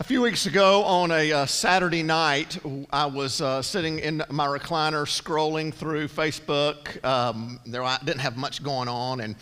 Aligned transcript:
A 0.00 0.04
few 0.04 0.22
weeks 0.22 0.46
ago 0.46 0.84
on 0.84 1.10
a 1.10 1.32
uh, 1.32 1.46
Saturday 1.46 2.04
night, 2.04 2.56
I 2.92 3.06
was 3.06 3.40
uh, 3.40 3.60
sitting 3.62 3.98
in 3.98 4.22
my 4.30 4.46
recliner 4.46 5.02
scrolling 5.02 5.74
through 5.74 6.06
Facebook. 6.06 7.04
Um, 7.04 7.58
there, 7.66 7.82
I 7.82 7.98
didn't 8.04 8.20
have 8.20 8.36
much 8.36 8.62
going 8.62 8.86
on, 8.86 9.20
and, 9.20 9.34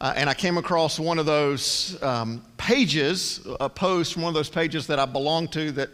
uh, 0.00 0.14
and 0.14 0.30
I 0.30 0.34
came 0.34 0.58
across 0.58 1.00
one 1.00 1.18
of 1.18 1.26
those 1.26 2.00
um, 2.04 2.44
pages, 2.56 3.44
a 3.58 3.68
post 3.68 4.12
from 4.12 4.22
one 4.22 4.30
of 4.30 4.34
those 4.34 4.48
pages 4.48 4.86
that 4.86 5.00
I 5.00 5.06
belong 5.06 5.48
to, 5.48 5.72
that 5.72 5.90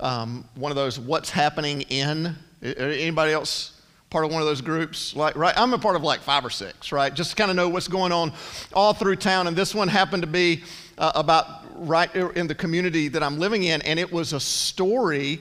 um, 0.00 0.44
one 0.56 0.72
of 0.72 0.76
those 0.76 0.98
what's 0.98 1.30
happening 1.30 1.82
in. 1.82 2.34
Anybody 2.64 3.32
else 3.32 3.80
part 4.10 4.24
of 4.24 4.32
one 4.32 4.42
of 4.42 4.48
those 4.48 4.60
groups? 4.60 5.14
Like, 5.14 5.36
right? 5.36 5.54
I'm 5.56 5.72
a 5.72 5.78
part 5.78 5.94
of 5.94 6.02
like 6.02 6.20
five 6.20 6.44
or 6.44 6.50
six, 6.50 6.90
right? 6.90 7.14
Just 7.14 7.36
kind 7.36 7.48
of 7.48 7.56
know 7.56 7.68
what's 7.68 7.86
going 7.86 8.10
on 8.10 8.32
all 8.72 8.92
through 8.92 9.16
town. 9.16 9.46
And 9.46 9.56
this 9.56 9.72
one 9.72 9.86
happened 9.86 10.24
to 10.24 10.28
be 10.28 10.64
uh, 10.98 11.12
about 11.14 11.46
right 11.86 12.14
in 12.14 12.46
the 12.46 12.54
community 12.54 13.08
that 13.08 13.22
I'm 13.22 13.38
living 13.38 13.64
in, 13.64 13.82
and 13.82 13.98
it 13.98 14.10
was 14.10 14.32
a 14.32 14.40
story 14.40 15.40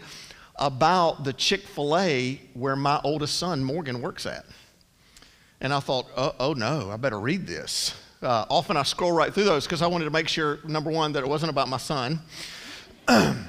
about 0.56 1.24
the 1.24 1.34
Chick 1.34 1.62
fil 1.62 1.98
A 1.98 2.42
where 2.54 2.76
my 2.76 3.00
oldest 3.04 3.38
son, 3.38 3.64
Morgan, 3.64 4.02
works 4.02 4.26
at. 4.26 4.46
And 5.60 5.74
I 5.74 5.80
thought, 5.80 6.08
oh, 6.18 6.36
oh 6.40 6.54
no, 6.54 6.90
I 6.92 6.98
better 6.98 7.20
read 7.20 7.46
this. 7.46 7.96
Uh, 8.22 8.46
often 8.50 8.78
I 8.78 8.84
scroll 8.84 9.12
right 9.12 9.34
through 9.34 9.46
those 9.46 9.66
because 9.66 9.82
I 9.82 9.88
wanted 9.88 10.06
to 10.06 10.12
make 10.12 10.28
sure, 10.28 10.60
number 10.68 10.92
one, 10.92 11.12
that 11.14 11.24
it 11.24 11.30
wasn't 11.30 11.50
about 11.50 11.68
my 11.68 11.78
son. 11.78 12.20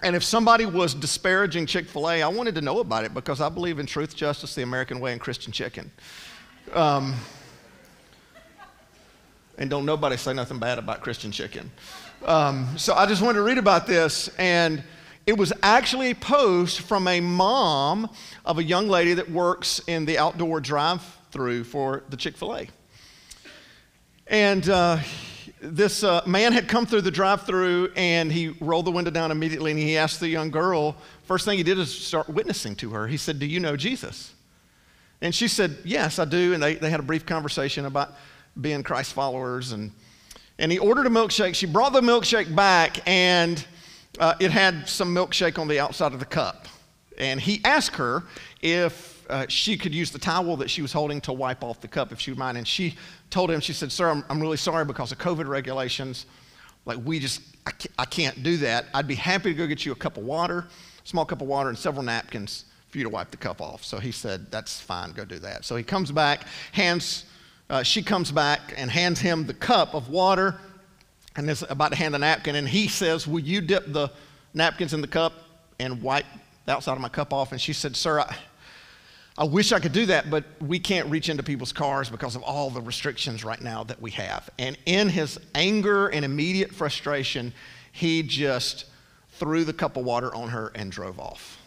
And 0.00 0.14
if 0.14 0.22
somebody 0.22 0.64
was 0.64 0.94
disparaging 0.94 1.66
Chick 1.66 1.86
fil 1.86 2.08
A, 2.08 2.22
I 2.22 2.28
wanted 2.28 2.54
to 2.54 2.60
know 2.60 2.78
about 2.78 3.04
it 3.04 3.12
because 3.14 3.40
I 3.40 3.48
believe 3.48 3.80
in 3.80 3.86
truth, 3.86 4.14
justice, 4.14 4.54
the 4.54 4.62
American 4.62 5.00
way, 5.00 5.12
and 5.12 5.20
Christian 5.20 5.52
chicken. 5.52 5.90
Um, 6.72 7.16
and 9.58 9.68
don't 9.68 9.84
nobody 9.84 10.16
say 10.16 10.32
nothing 10.32 10.58
bad 10.58 10.78
about 10.78 11.02
Christian 11.02 11.30
chicken. 11.30 11.70
Um, 12.24 12.78
so 12.78 12.94
I 12.94 13.06
just 13.06 13.20
wanted 13.20 13.38
to 13.38 13.42
read 13.42 13.58
about 13.58 13.86
this, 13.86 14.28
and 14.38 14.82
it 15.26 15.36
was 15.36 15.52
actually 15.62 16.12
a 16.12 16.14
post 16.14 16.80
from 16.80 17.06
a 17.06 17.20
mom 17.20 18.08
of 18.44 18.58
a 18.58 18.64
young 18.64 18.88
lady 18.88 19.14
that 19.14 19.30
works 19.30 19.80
in 19.86 20.06
the 20.06 20.18
outdoor 20.18 20.60
drive 20.60 21.02
through 21.30 21.64
for 21.64 22.04
the 22.08 22.16
Chick 22.16 22.36
fil 22.36 22.56
A. 22.56 22.68
And 24.26 24.68
uh, 24.68 24.98
this 25.60 26.04
uh, 26.04 26.22
man 26.26 26.52
had 26.52 26.68
come 26.68 26.86
through 26.86 27.02
the 27.02 27.10
drive 27.10 27.42
through 27.42 27.92
and 27.96 28.30
he 28.30 28.48
rolled 28.60 28.84
the 28.84 28.90
window 28.90 29.10
down 29.10 29.30
immediately 29.30 29.70
and 29.70 29.80
he 29.80 29.96
asked 29.96 30.20
the 30.20 30.28
young 30.28 30.50
girl, 30.50 30.96
first 31.24 31.44
thing 31.44 31.58
he 31.58 31.64
did 31.64 31.78
is 31.78 31.92
start 31.92 32.28
witnessing 32.28 32.76
to 32.76 32.90
her. 32.90 33.06
He 33.06 33.16
said, 33.16 33.38
Do 33.38 33.46
you 33.46 33.60
know 33.60 33.76
Jesus? 33.76 34.32
And 35.20 35.34
she 35.34 35.48
said, 35.48 35.78
Yes, 35.84 36.18
I 36.18 36.24
do. 36.24 36.54
And 36.54 36.62
they, 36.62 36.74
they 36.74 36.90
had 36.90 37.00
a 37.00 37.04
brief 37.04 37.26
conversation 37.26 37.86
about 37.86 38.14
being 38.60 38.82
Christ 38.82 39.12
followers. 39.12 39.72
And, 39.72 39.92
and 40.58 40.72
he 40.72 40.78
ordered 40.78 41.06
a 41.06 41.10
milkshake. 41.10 41.54
She 41.54 41.66
brought 41.66 41.92
the 41.92 42.00
milkshake 42.00 42.54
back 42.54 43.06
and 43.08 43.64
uh, 44.18 44.34
it 44.40 44.50
had 44.50 44.88
some 44.88 45.14
milkshake 45.14 45.58
on 45.58 45.68
the 45.68 45.78
outside 45.78 46.12
of 46.12 46.18
the 46.18 46.26
cup. 46.26 46.66
And 47.18 47.40
he 47.40 47.60
asked 47.64 47.96
her 47.96 48.24
if 48.62 49.26
uh, 49.28 49.46
she 49.48 49.76
could 49.76 49.94
use 49.94 50.10
the 50.10 50.18
towel 50.18 50.56
that 50.56 50.70
she 50.70 50.82
was 50.82 50.92
holding 50.92 51.20
to 51.22 51.32
wipe 51.32 51.62
off 51.62 51.80
the 51.80 51.88
cup 51.88 52.12
if 52.12 52.20
she 52.20 52.30
would 52.30 52.38
mind. 52.38 52.56
And 52.56 52.66
she 52.66 52.94
told 53.30 53.50
him, 53.50 53.60
she 53.60 53.72
said, 53.72 53.92
Sir, 53.92 54.08
I'm, 54.08 54.24
I'm 54.28 54.40
really 54.40 54.56
sorry 54.56 54.84
because 54.84 55.12
of 55.12 55.18
COVID 55.18 55.46
regulations. 55.46 56.26
Like, 56.86 56.98
we 57.04 57.18
just, 57.18 57.42
I 57.66 57.72
can't, 57.72 57.94
I 57.98 58.04
can't 58.06 58.42
do 58.42 58.56
that. 58.58 58.86
I'd 58.94 59.06
be 59.06 59.14
happy 59.14 59.50
to 59.50 59.54
go 59.54 59.66
get 59.66 59.84
you 59.84 59.92
a 59.92 59.96
cup 59.96 60.16
of 60.16 60.24
water, 60.24 60.68
small 61.04 61.24
cup 61.24 61.42
of 61.42 61.48
water, 61.48 61.68
and 61.68 61.76
several 61.76 62.02
napkins 62.02 62.64
for 62.88 62.98
you 62.98 63.04
to 63.04 63.10
wipe 63.10 63.30
the 63.30 63.36
cup 63.36 63.60
off. 63.60 63.84
So 63.84 63.98
he 63.98 64.12
said, 64.12 64.50
That's 64.50 64.80
fine, 64.80 65.12
go 65.12 65.24
do 65.24 65.38
that. 65.40 65.64
So 65.64 65.76
he 65.76 65.84
comes 65.84 66.10
back, 66.10 66.44
hands, 66.72 67.24
uh, 67.70 67.82
she 67.82 68.02
comes 68.02 68.32
back 68.32 68.74
and 68.76 68.90
hands 68.90 69.20
him 69.20 69.46
the 69.46 69.54
cup 69.54 69.94
of 69.94 70.08
water 70.08 70.58
and 71.36 71.48
is 71.48 71.64
about 71.68 71.92
to 71.92 71.96
hand 71.96 72.14
the 72.14 72.18
napkin. 72.18 72.56
And 72.56 72.68
he 72.68 72.88
says, 72.88 73.26
Will 73.26 73.40
you 73.40 73.60
dip 73.60 73.92
the 73.92 74.10
napkins 74.54 74.94
in 74.94 75.00
the 75.00 75.08
cup 75.08 75.34
and 75.78 76.02
wipe 76.02 76.26
the 76.66 76.72
outside 76.72 76.92
of 76.94 77.00
my 77.00 77.08
cup 77.08 77.32
off? 77.32 77.52
And 77.52 77.60
she 77.60 77.72
said, 77.72 77.94
Sir, 77.94 78.20
I, 78.20 78.36
I 79.36 79.44
wish 79.44 79.70
I 79.70 79.78
could 79.78 79.92
do 79.92 80.06
that, 80.06 80.30
but 80.30 80.44
we 80.60 80.80
can't 80.80 81.08
reach 81.08 81.28
into 81.28 81.42
people's 81.42 81.72
cars 81.72 82.10
because 82.10 82.34
of 82.34 82.42
all 82.42 82.70
the 82.70 82.80
restrictions 82.80 83.44
right 83.44 83.60
now 83.60 83.84
that 83.84 84.00
we 84.00 84.10
have. 84.12 84.50
And 84.58 84.76
in 84.86 85.08
his 85.08 85.38
anger 85.54 86.08
and 86.08 86.24
immediate 86.24 86.74
frustration, 86.74 87.52
he 87.92 88.22
just 88.22 88.86
threw 89.32 89.64
the 89.64 89.72
cup 89.72 89.96
of 89.96 90.04
water 90.04 90.34
on 90.34 90.48
her 90.48 90.72
and 90.74 90.90
drove 90.90 91.20
off. 91.20 91.57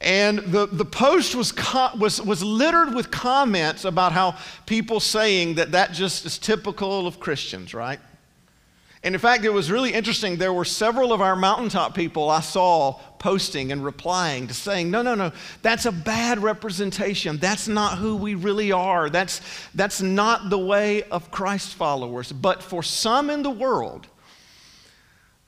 And 0.00 0.38
the, 0.38 0.66
the 0.66 0.84
post 0.84 1.34
was, 1.34 1.52
was, 1.98 2.22
was 2.22 2.42
littered 2.42 2.94
with 2.94 3.10
comments 3.10 3.84
about 3.84 4.12
how 4.12 4.36
people 4.64 4.98
saying 4.98 5.56
that 5.56 5.72
that 5.72 5.92
just 5.92 6.24
is 6.24 6.38
typical 6.38 7.06
of 7.06 7.20
Christians, 7.20 7.74
right? 7.74 8.00
And 9.02 9.14
in 9.14 9.20
fact, 9.20 9.44
it 9.44 9.50
was 9.50 9.70
really 9.70 9.92
interesting. 9.92 10.36
There 10.36 10.52
were 10.52 10.64
several 10.64 11.12
of 11.12 11.20
our 11.20 11.34
mountaintop 11.34 11.94
people 11.94 12.28
I 12.28 12.40
saw 12.40 12.98
posting 13.18 13.72
and 13.72 13.84
replying 13.84 14.46
to 14.48 14.54
saying, 14.54 14.90
no, 14.90 15.00
no, 15.02 15.14
no, 15.14 15.32
that's 15.62 15.86
a 15.86 15.92
bad 15.92 16.38
representation. 16.38 17.38
That's 17.38 17.68
not 17.68 17.98
who 17.98 18.16
we 18.16 18.34
really 18.34 18.72
are. 18.72 19.08
That's, 19.08 19.40
that's 19.74 20.02
not 20.02 20.50
the 20.50 20.58
way 20.58 21.02
of 21.04 21.30
Christ 21.30 21.74
followers. 21.74 22.32
But 22.32 22.62
for 22.62 22.82
some 22.82 23.30
in 23.30 23.42
the 23.42 23.50
world, 23.50 24.06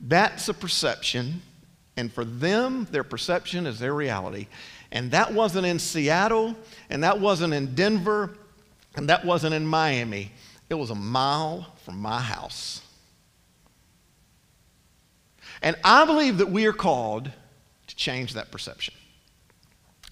that's 0.01 0.49
a 0.49 0.55
perception. 0.55 1.43
And 1.97 2.13
for 2.13 2.25
them, 2.25 2.87
their 2.91 3.05
perception 3.05 3.67
is 3.67 3.79
their 3.79 3.95
reality. 3.95 4.47
And 4.91 5.11
that 5.11 5.33
wasn't 5.33 5.67
in 5.67 5.79
Seattle, 5.79 6.55
and 6.91 7.05
that 7.05 7.21
wasn't 7.21 7.55
in 7.55 7.75
Denver, 7.75 8.31
and 8.95 9.09
that 9.09 9.25
wasn't 9.25 9.55
in 9.55 9.67
Miami. 9.67 10.33
It 10.71 10.75
was 10.75 10.91
a 10.91 10.95
mile 10.95 11.75
from 11.85 11.99
my 11.99 12.21
house. 12.21 12.83
And 15.61 15.77
I 15.85 16.05
believe 16.05 16.39
that 16.39 16.51
we 16.51 16.67
are 16.67 16.73
called 16.73 17.31
to 17.87 17.97
change 17.97 18.35
that 18.35 18.51
perception. 18.51 18.95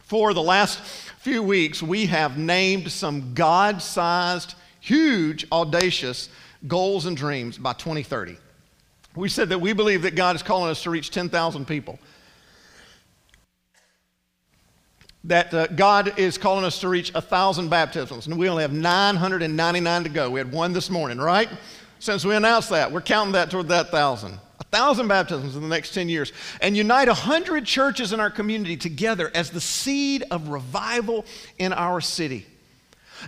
For 0.02 0.34
the 0.34 0.42
last 0.42 0.80
few 1.18 1.42
weeks, 1.42 1.82
we 1.82 2.06
have 2.06 2.36
named 2.36 2.90
some 2.90 3.34
God 3.34 3.80
sized, 3.82 4.54
huge, 4.80 5.46
audacious 5.52 6.28
goals 6.66 7.06
and 7.06 7.16
dreams 7.16 7.58
by 7.58 7.72
2030. 7.72 8.36
We 9.16 9.28
said 9.28 9.48
that 9.48 9.60
we 9.60 9.72
believe 9.72 10.02
that 10.02 10.14
God 10.14 10.36
is 10.36 10.42
calling 10.42 10.70
us 10.70 10.82
to 10.84 10.90
reach 10.90 11.10
10,000 11.10 11.66
people. 11.66 11.98
That 15.24 15.52
uh, 15.52 15.66
God 15.66 16.18
is 16.18 16.38
calling 16.38 16.64
us 16.64 16.80
to 16.80 16.88
reach 16.88 17.12
1,000 17.12 17.68
baptisms. 17.68 18.26
And 18.26 18.38
we 18.38 18.48
only 18.48 18.62
have 18.62 18.72
999 18.72 20.04
to 20.04 20.08
go. 20.08 20.30
We 20.30 20.40
had 20.40 20.52
one 20.52 20.72
this 20.72 20.88
morning, 20.88 21.18
right? 21.18 21.48
Since 21.98 22.24
we 22.24 22.34
announced 22.34 22.70
that, 22.70 22.90
we're 22.90 23.02
counting 23.02 23.32
that 23.32 23.50
toward 23.50 23.68
that 23.68 23.86
1,000. 23.92 24.30
1,000 24.30 24.40
thousand 24.70 25.08
baptisms 25.08 25.56
in 25.56 25.62
the 25.62 25.68
next 25.68 25.92
10 25.92 26.08
years, 26.08 26.32
and 26.60 26.76
unite 26.76 27.08
100 27.08 27.64
churches 27.64 28.12
in 28.12 28.20
our 28.20 28.30
community 28.30 28.76
together 28.76 29.30
as 29.34 29.50
the 29.50 29.60
seed 29.60 30.22
of 30.30 30.48
revival 30.48 31.24
in 31.58 31.72
our 31.72 32.00
city. 32.00 32.46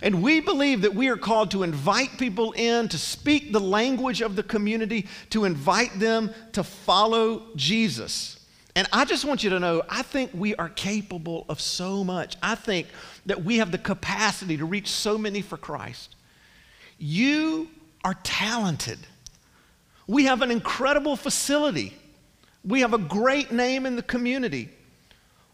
And 0.01 0.23
we 0.23 0.39
believe 0.39 0.81
that 0.81 0.95
we 0.95 1.07
are 1.09 1.17
called 1.17 1.51
to 1.51 1.63
invite 1.63 2.17
people 2.17 2.51
in, 2.53 2.87
to 2.89 2.97
speak 2.97 3.51
the 3.51 3.59
language 3.59 4.21
of 4.21 4.35
the 4.35 4.43
community, 4.43 5.07
to 5.29 5.45
invite 5.45 5.99
them 5.99 6.33
to 6.53 6.63
follow 6.63 7.43
Jesus. 7.55 8.39
And 8.75 8.87
I 8.91 9.05
just 9.05 9.23
want 9.23 9.43
you 9.43 9.51
to 9.51 9.59
know, 9.59 9.83
I 9.87 10.01
think 10.01 10.31
we 10.33 10.55
are 10.55 10.69
capable 10.69 11.45
of 11.47 11.61
so 11.61 12.03
much. 12.03 12.37
I 12.41 12.55
think 12.55 12.87
that 13.27 13.43
we 13.43 13.57
have 13.57 13.71
the 13.71 13.77
capacity 13.77 14.57
to 14.57 14.65
reach 14.65 14.87
so 14.89 15.17
many 15.17 15.41
for 15.41 15.57
Christ. 15.57 16.15
You 16.97 17.69
are 18.03 18.15
talented. 18.23 18.99
We 20.07 20.25
have 20.25 20.41
an 20.41 20.49
incredible 20.49 21.15
facility. 21.15 21.95
We 22.65 22.81
have 22.81 22.93
a 22.93 22.97
great 22.97 23.51
name 23.51 23.85
in 23.85 23.95
the 23.95 24.01
community. 24.01 24.69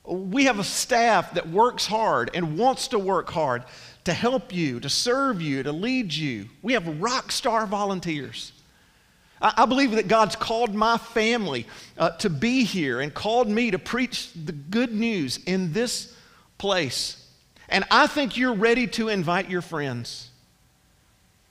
We 0.05 0.45
have 0.45 0.59
a 0.59 0.63
staff 0.63 1.33
that 1.33 1.49
works 1.49 1.85
hard 1.85 2.31
and 2.33 2.57
wants 2.57 2.87
to 2.89 2.99
work 2.99 3.29
hard 3.29 3.63
to 4.09 4.13
help 4.13 4.51
you, 4.51 4.79
to 4.79 4.89
serve 4.89 5.39
you, 5.39 5.61
to 5.61 5.71
lead 5.71 6.11
you. 6.11 6.49
We 6.63 6.73
have 6.73 6.99
rock 6.99 7.31
star 7.31 7.67
volunteers. 7.67 8.51
I, 9.41 9.65
believe 9.65 9.91
that 9.91 10.07
God's 10.09 10.35
called 10.35 10.73
my 10.75 10.97
family 10.97 11.65
uh, 11.97 12.09
to 12.17 12.29
be 12.29 12.65
here 12.65 12.99
and 12.99 13.13
called 13.13 13.47
me 13.47 13.71
to 13.71 13.79
preach 13.79 14.31
the 14.33 14.51
good 14.51 14.91
news 14.91 15.39
in 15.45 15.71
this 15.71 16.13
place. 16.57 17.25
And 17.69 17.85
I 17.89 18.07
think 18.07 18.35
you're 18.35 18.55
ready 18.55 18.87
to 18.87 19.07
invite 19.07 19.49
your 19.49 19.61
friends. 19.61 20.31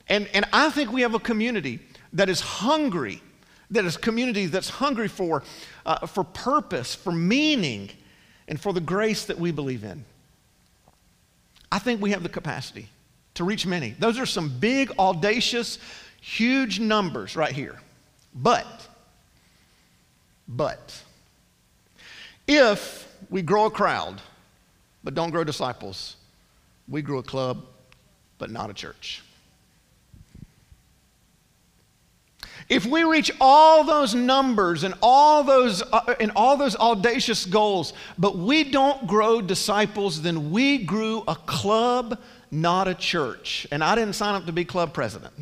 And, 0.07 0.27
and 0.33 0.45
I 0.53 0.69
think 0.69 0.91
we 0.91 1.01
have 1.01 1.15
a 1.15 1.19
community 1.19 1.79
that 2.13 2.29
is 2.29 2.41
hungry, 2.41 3.23
that 3.71 3.85
is 3.85 3.95
a 3.95 3.99
community 3.99 4.47
that's 4.47 4.69
hungry 4.69 5.07
for, 5.07 5.43
uh, 5.85 6.05
for 6.05 6.23
purpose, 6.25 6.93
for 6.93 7.11
meaning, 7.11 7.89
and 8.47 8.59
for 8.59 8.73
the 8.73 8.81
grace 8.81 9.25
that 9.25 9.39
we 9.39 9.51
believe 9.51 9.83
in. 9.83 10.03
I 11.71 11.79
think 11.79 12.01
we 12.01 12.11
have 12.11 12.23
the 12.23 12.29
capacity 12.29 12.87
to 13.35 13.43
reach 13.43 13.65
many. 13.65 13.91
Those 13.91 14.19
are 14.19 14.25
some 14.25 14.49
big, 14.59 14.91
audacious, 14.97 15.77
huge 16.19 16.79
numbers 16.79 17.35
right 17.35 17.51
here. 17.51 17.79
But, 18.33 18.87
but, 20.47 21.01
if 22.47 23.07
we 23.29 23.41
grow 23.41 23.65
a 23.65 23.71
crowd, 23.71 24.21
but 25.03 25.13
don't 25.13 25.29
grow 25.29 25.43
disciples, 25.43 26.15
we 26.87 27.01
grow 27.01 27.19
a 27.19 27.23
club, 27.23 27.65
but 28.37 28.49
not 28.49 28.69
a 28.69 28.73
church. 28.73 29.21
If 32.69 32.85
we 32.85 33.03
reach 33.03 33.31
all 33.41 33.83
those 33.83 34.13
numbers 34.13 34.83
and 34.83 34.93
all 35.01 35.43
those, 35.43 35.81
uh, 35.81 36.13
and 36.19 36.31
all 36.35 36.55
those 36.55 36.75
audacious 36.75 37.45
goals, 37.45 37.93
but 38.19 38.37
we 38.37 38.63
don't 38.63 39.07
grow 39.07 39.41
disciples, 39.41 40.21
then 40.21 40.51
we 40.51 40.77
grew 40.77 41.23
a 41.27 41.35
club, 41.35 42.19
not 42.51 42.87
a 42.87 42.93
church. 42.93 43.65
And 43.71 43.83
I 43.83 43.95
didn't 43.95 44.13
sign 44.13 44.35
up 44.35 44.45
to 44.45 44.51
be 44.51 44.65
club 44.65 44.93
president. 44.93 45.33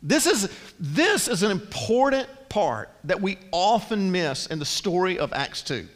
This 0.00 0.26
is, 0.26 0.48
this 0.78 1.26
is 1.26 1.42
an 1.42 1.50
important 1.50 2.28
part 2.48 2.90
that 3.04 3.20
we 3.20 3.38
often 3.50 4.12
miss 4.12 4.46
in 4.46 4.60
the 4.60 4.64
story 4.64 5.18
of 5.18 5.32
Acts 5.32 5.62
2. 5.62 5.86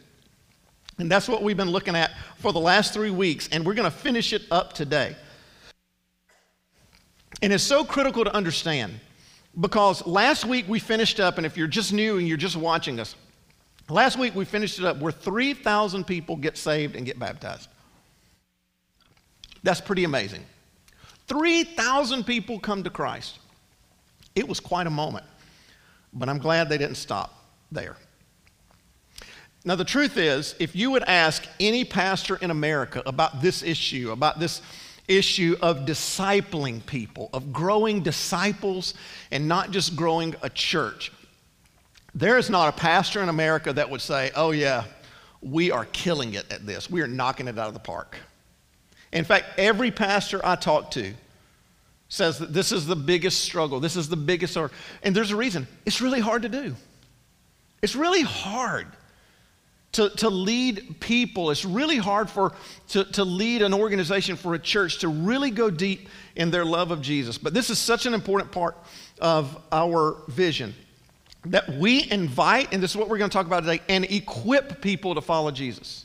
And 0.98 1.10
that's 1.10 1.28
what 1.28 1.44
we've 1.44 1.56
been 1.56 1.70
looking 1.70 1.94
at 1.94 2.12
for 2.38 2.52
the 2.52 2.60
last 2.60 2.92
three 2.92 3.10
weeks, 3.10 3.48
and 3.52 3.64
we're 3.64 3.74
going 3.74 3.90
to 3.90 3.96
finish 3.96 4.32
it 4.32 4.42
up 4.50 4.72
today. 4.72 5.14
And 7.42 7.52
it's 7.52 7.64
so 7.64 7.84
critical 7.84 8.24
to 8.24 8.34
understand 8.34 8.98
because 9.60 10.06
last 10.06 10.44
week 10.44 10.66
we 10.68 10.78
finished 10.78 11.20
up, 11.20 11.36
and 11.36 11.46
if 11.46 11.56
you're 11.56 11.66
just 11.66 11.92
new 11.92 12.18
and 12.18 12.26
you're 12.28 12.36
just 12.36 12.56
watching 12.56 13.00
us, 13.00 13.14
last 13.88 14.18
week 14.18 14.34
we 14.34 14.44
finished 14.44 14.78
it 14.78 14.84
up 14.84 14.98
where 14.98 15.12
3,000 15.12 16.04
people 16.04 16.36
get 16.36 16.56
saved 16.56 16.96
and 16.96 17.06
get 17.06 17.18
baptized. 17.18 17.68
That's 19.62 19.80
pretty 19.80 20.04
amazing. 20.04 20.44
3,000 21.28 22.24
people 22.24 22.58
come 22.58 22.82
to 22.84 22.90
Christ. 22.90 23.38
It 24.34 24.46
was 24.46 24.60
quite 24.60 24.86
a 24.86 24.90
moment, 24.90 25.24
but 26.12 26.28
I'm 26.28 26.38
glad 26.38 26.68
they 26.68 26.78
didn't 26.78 26.96
stop 26.96 27.44
there. 27.72 27.96
Now, 29.64 29.74
the 29.74 29.84
truth 29.84 30.16
is, 30.16 30.54
if 30.60 30.76
you 30.76 30.92
would 30.92 31.02
ask 31.02 31.44
any 31.58 31.84
pastor 31.84 32.36
in 32.36 32.52
America 32.52 33.02
about 33.04 33.42
this 33.42 33.64
issue, 33.64 34.12
about 34.12 34.38
this 34.38 34.62
issue 35.08 35.56
of 35.60 35.80
discipling 35.80 36.84
people, 36.86 37.30
of 37.32 37.52
growing 37.52 38.02
disciples 38.02 38.94
and 39.30 39.46
not 39.46 39.70
just 39.70 39.96
growing 39.96 40.34
a 40.42 40.50
church. 40.50 41.12
There 42.14 42.38
is 42.38 42.48
not 42.48 42.68
a 42.68 42.72
pastor 42.72 43.22
in 43.22 43.28
America 43.28 43.72
that 43.72 43.90
would 43.90 44.00
say, 44.00 44.30
oh, 44.34 44.50
yeah, 44.50 44.84
we 45.42 45.70
are 45.70 45.84
killing 45.86 46.34
it 46.34 46.50
at 46.50 46.66
this. 46.66 46.90
We 46.90 47.02
are 47.02 47.06
knocking 47.06 47.46
it 47.46 47.58
out 47.58 47.68
of 47.68 47.74
the 47.74 47.80
park. 47.80 48.16
In 49.12 49.24
fact, 49.24 49.58
every 49.58 49.90
pastor 49.90 50.40
I 50.44 50.56
talk 50.56 50.90
to 50.92 51.12
says 52.08 52.38
that 52.38 52.52
this 52.52 52.72
is 52.72 52.86
the 52.86 52.96
biggest 52.96 53.40
struggle. 53.44 53.80
This 53.80 53.96
is 53.96 54.08
the 54.08 54.16
biggest, 54.16 54.56
or, 54.56 54.70
and 55.02 55.14
there's 55.14 55.30
a 55.30 55.36
reason. 55.36 55.66
It's 55.84 56.00
really 56.00 56.20
hard 56.20 56.42
to 56.42 56.48
do. 56.48 56.74
It's 57.82 57.96
really 57.96 58.22
hard 58.22 58.86
to, 59.96 60.10
to 60.10 60.28
lead 60.28 60.96
people. 61.00 61.50
It's 61.50 61.64
really 61.64 61.96
hard 61.96 62.28
for, 62.28 62.52
to, 62.88 63.04
to 63.12 63.24
lead 63.24 63.62
an 63.62 63.72
organization 63.72 64.36
for 64.36 64.54
a 64.54 64.58
church 64.58 64.98
to 64.98 65.08
really 65.08 65.50
go 65.50 65.70
deep 65.70 66.08
in 66.34 66.50
their 66.50 66.66
love 66.66 66.90
of 66.90 67.00
Jesus. 67.00 67.38
But 67.38 67.54
this 67.54 67.70
is 67.70 67.78
such 67.78 68.04
an 68.04 68.12
important 68.12 68.52
part 68.52 68.76
of 69.20 69.58
our 69.72 70.18
vision 70.28 70.74
that 71.46 71.68
we 71.78 72.10
invite, 72.10 72.74
and 72.74 72.82
this 72.82 72.90
is 72.90 72.96
what 72.96 73.08
we're 73.08 73.16
going 73.16 73.30
to 73.30 73.34
talk 73.34 73.46
about 73.46 73.60
today, 73.60 73.80
and 73.88 74.04
equip 74.04 74.82
people 74.82 75.14
to 75.14 75.22
follow 75.22 75.50
Jesus. 75.50 76.04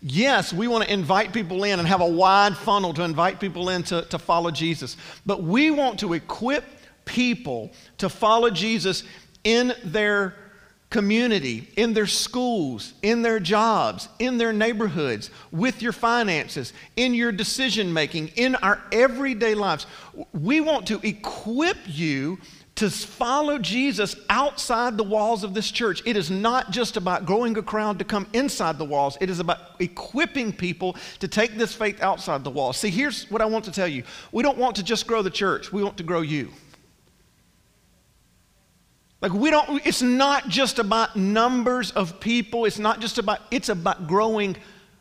Yes, 0.00 0.52
we 0.52 0.68
want 0.68 0.84
to 0.84 0.92
invite 0.92 1.32
people 1.32 1.64
in 1.64 1.80
and 1.80 1.88
have 1.88 2.02
a 2.02 2.08
wide 2.08 2.56
funnel 2.56 2.94
to 2.94 3.02
invite 3.02 3.40
people 3.40 3.70
in 3.70 3.82
to, 3.84 4.02
to 4.02 4.18
follow 4.18 4.52
Jesus. 4.52 4.96
But 5.26 5.42
we 5.42 5.72
want 5.72 5.98
to 6.00 6.12
equip 6.12 6.64
people 7.04 7.72
to 7.98 8.08
follow 8.08 8.50
Jesus 8.50 9.02
in 9.42 9.72
their 9.82 10.36
community, 10.94 11.68
in 11.74 11.92
their 11.92 12.06
schools, 12.06 12.94
in 13.02 13.20
their 13.22 13.40
jobs, 13.40 14.08
in 14.20 14.38
their 14.38 14.52
neighborhoods, 14.52 15.28
with 15.50 15.82
your 15.82 15.90
finances, 15.90 16.72
in 16.94 17.14
your 17.14 17.32
decision 17.32 17.92
making, 17.92 18.28
in 18.36 18.54
our 18.54 18.80
everyday 18.92 19.56
lives. 19.56 19.88
We 20.32 20.60
want 20.60 20.86
to 20.86 21.00
equip 21.02 21.78
you 21.86 22.38
to 22.76 22.88
follow 22.90 23.58
Jesus 23.58 24.14
outside 24.30 24.96
the 24.96 25.02
walls 25.02 25.42
of 25.42 25.52
this 25.52 25.68
church. 25.68 26.00
It 26.06 26.16
is 26.16 26.30
not 26.30 26.70
just 26.70 26.96
about 26.96 27.26
growing 27.26 27.58
a 27.58 27.62
crowd 27.62 27.98
to 27.98 28.04
come 28.04 28.28
inside 28.32 28.78
the 28.78 28.84
walls, 28.84 29.18
it 29.20 29.28
is 29.28 29.40
about 29.40 29.58
equipping 29.80 30.52
people 30.52 30.94
to 31.18 31.26
take 31.26 31.58
this 31.58 31.74
faith 31.74 32.04
outside 32.04 32.44
the 32.44 32.50
walls. 32.50 32.76
See, 32.76 32.90
here's 32.90 33.28
what 33.32 33.42
I 33.42 33.46
want 33.46 33.64
to 33.64 33.72
tell 33.72 33.88
you 33.88 34.04
we 34.30 34.44
don't 34.44 34.58
want 34.58 34.76
to 34.76 34.84
just 34.84 35.08
grow 35.08 35.22
the 35.22 35.30
church, 35.30 35.72
we 35.72 35.82
want 35.82 35.96
to 35.96 36.04
grow 36.04 36.20
you. 36.20 36.52
Like 39.24 39.32
we 39.32 39.48
don't, 39.48 39.80
it's 39.86 40.02
not 40.02 40.50
just 40.50 40.78
about 40.78 41.16
numbers 41.16 41.90
of 41.92 42.20
people. 42.20 42.66
It's 42.66 42.78
not 42.78 43.00
just 43.00 43.16
about, 43.16 43.40
it's 43.50 43.70
about 43.70 44.06
growing 44.06 44.54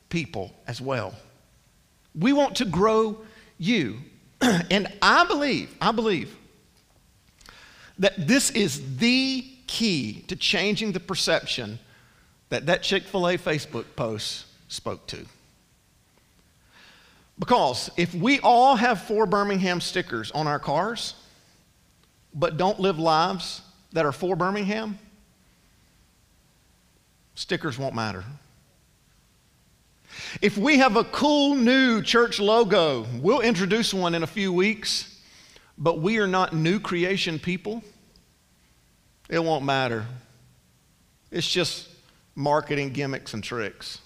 people 0.07 0.55
as 0.65 0.79
well. 0.79 1.13
We 2.17 2.31
want 2.31 2.55
to 2.55 2.65
grow 2.65 3.17
you. 3.57 3.97
and 4.41 4.87
I 5.01 5.25
believe, 5.25 5.75
I 5.81 5.91
believe 5.91 6.33
that 7.99 8.13
this 8.25 8.49
is 8.51 8.95
the 8.95 9.45
key 9.67 10.23
to 10.29 10.37
changing 10.37 10.93
the 10.93 11.01
perception 11.01 11.77
that 12.47 12.67
that 12.67 12.81
Chick 12.81 13.03
fil 13.03 13.27
A 13.27 13.37
Facebook 13.37 13.83
post 13.97 14.45
spoke 14.69 15.05
to. 15.07 15.25
Because 17.37 17.91
if 17.97 18.15
we 18.15 18.39
all 18.39 18.77
have 18.77 19.01
For 19.01 19.25
Birmingham 19.25 19.81
stickers 19.81 20.31
on 20.31 20.47
our 20.47 20.59
cars, 20.59 21.13
but 22.33 22.55
don't 22.55 22.79
live 22.79 22.97
lives 22.97 23.63
that 23.93 24.05
are 24.05 24.11
for 24.11 24.35
Birmingham, 24.35 24.99
stickers 27.35 27.77
won't 27.77 27.95
matter. 27.95 28.23
If 30.41 30.57
we 30.57 30.77
have 30.77 30.95
a 30.95 31.03
cool 31.05 31.55
new 31.55 32.01
church 32.01 32.39
logo, 32.39 33.05
we'll 33.19 33.41
introduce 33.41 33.93
one 33.93 34.13
in 34.13 34.23
a 34.23 34.27
few 34.27 34.51
weeks, 34.51 35.19
but 35.77 35.99
we 35.99 36.17
are 36.19 36.27
not 36.27 36.53
new 36.53 36.79
creation 36.79 37.39
people, 37.39 37.83
it 39.29 39.39
won't 39.39 39.63
matter. 39.63 40.05
It's 41.31 41.49
just 41.49 41.89
marketing 42.35 42.91
gimmicks 42.91 43.33
and 43.33 43.43
tricks. 43.43 43.99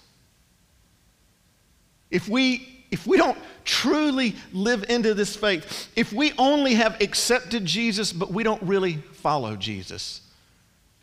If 2.10 2.28
we 2.28 2.86
if 2.90 3.06
we 3.06 3.18
don't 3.18 3.36
truly 3.68 4.34
live 4.52 4.86
into 4.88 5.12
this 5.12 5.36
faith, 5.36 5.88
if 5.94 6.10
we 6.12 6.32
only 6.38 6.74
have 6.74 7.00
accepted 7.02 7.66
Jesus 7.66 8.12
but 8.12 8.32
we 8.32 8.42
don't 8.42 8.62
really 8.62 8.94
follow 9.12 9.54
Jesus, 9.56 10.22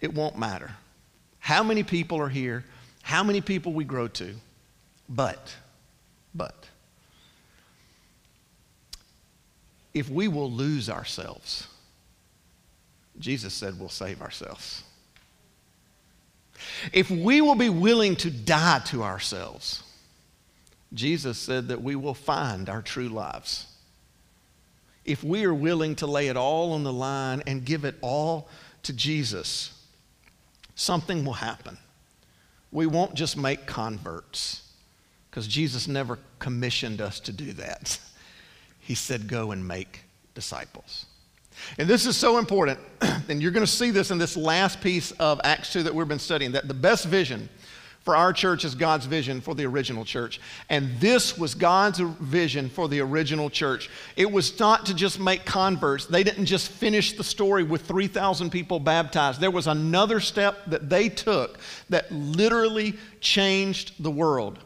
it 0.02 0.14
won't 0.14 0.38
matter 0.38 0.72
how 1.40 1.62
many 1.62 1.84
people 1.84 2.20
are 2.20 2.28
here, 2.28 2.66
how 3.04 3.24
many 3.24 3.40
people 3.40 3.72
we 3.72 3.84
grow 3.84 4.08
to. 4.08 4.34
But, 5.08 5.54
but, 6.34 6.68
if 9.94 10.10
we 10.10 10.28
will 10.28 10.52
lose 10.52 10.90
ourselves, 10.90 11.68
Jesus 13.20 13.54
said 13.54 13.80
we'll 13.80 13.90
save 13.90 14.24
ourselves. 14.24 14.82
If 16.92 17.12
we 17.12 17.42
will 17.42 17.56
be 17.56 17.70
willing 17.70 18.16
to 18.18 18.32
die 18.32 18.80
to 18.88 19.04
ourselves, 19.04 19.84
Jesus 20.96 21.38
said 21.38 21.68
that 21.68 21.82
we 21.82 21.96
will 21.96 22.14
find 22.14 22.70
our 22.70 22.82
true 22.82 23.10
lives. 23.10 23.68
If 25.04 25.24
we 25.24 25.46
are 25.46 25.54
willing 25.54 25.96
to 25.98 26.08
lay 26.08 26.28
it 26.28 26.38
all 26.38 26.74
on 26.74 26.84
the 26.84 26.94
line 26.94 27.44
and 27.46 27.64
give 27.64 27.86
it 27.86 27.96
all 28.02 28.50
to 28.84 28.94
Jesus, 28.94 29.72
something 30.76 31.24
will 31.24 31.34
happen. 31.34 31.78
We 32.72 32.88
won't 32.88 33.14
just 33.14 33.38
make 33.38 33.66
converts, 33.66 34.64
because 35.30 35.48
Jesus 35.48 35.88
never 35.88 36.20
commissioned 36.40 37.02
us 37.02 37.20
to 37.22 37.32
do 37.32 37.54
that. 37.54 38.00
He 38.80 38.94
said, 38.94 39.28
Go 39.28 39.50
and 39.50 39.68
make 39.68 40.02
disciples. 40.36 41.08
And 41.80 41.88
this 41.88 42.06
is 42.06 42.16
so 42.16 42.38
important, 42.38 42.80
and 43.02 43.42
you're 43.42 43.52
going 43.52 43.66
to 43.66 43.72
see 43.72 43.90
this 43.90 44.12
in 44.12 44.20
this 44.20 44.38
last 44.38 44.80
piece 44.80 45.10
of 45.14 45.42
Acts 45.44 45.74
2 45.74 45.84
that 45.84 45.96
we've 45.96 46.08
been 46.08 46.20
studying 46.20 46.52
that 46.52 46.68
the 46.68 46.76
best 46.76 47.06
vision 47.06 47.50
for 48.06 48.16
our 48.16 48.32
church 48.32 48.64
is 48.64 48.76
God's 48.76 49.08
vision 49.08 49.42
for 49.42 49.56
the 49.56 49.66
original 49.66 50.06
church. 50.06 50.40
And 50.70 50.98
this 51.00 51.38
was 51.38 51.56
God's 51.56 52.00
vision 52.00 52.70
for 52.70 52.88
the 52.88 53.02
original 53.02 53.50
church. 53.50 53.90
It 54.16 54.32
was 54.32 54.58
not 54.60 54.86
to 54.86 54.94
just 54.94 55.20
make 55.20 55.44
converts, 55.44 56.06
they 56.06 56.24
didn't 56.24 56.46
just 56.46 56.70
finish 56.70 57.14
the 57.14 57.24
story 57.24 57.64
with 57.64 57.82
3,000 57.82 58.52
people 58.52 58.80
baptized. 58.80 59.42
There 59.42 59.52
was 59.52 59.66
another 59.66 60.20
step 60.20 60.66
that 60.68 60.88
they 60.88 61.10
took 61.10 61.58
that 61.90 62.12
literally 62.12 62.94
changed 63.20 63.92
the 64.02 64.12
world. 64.12 64.60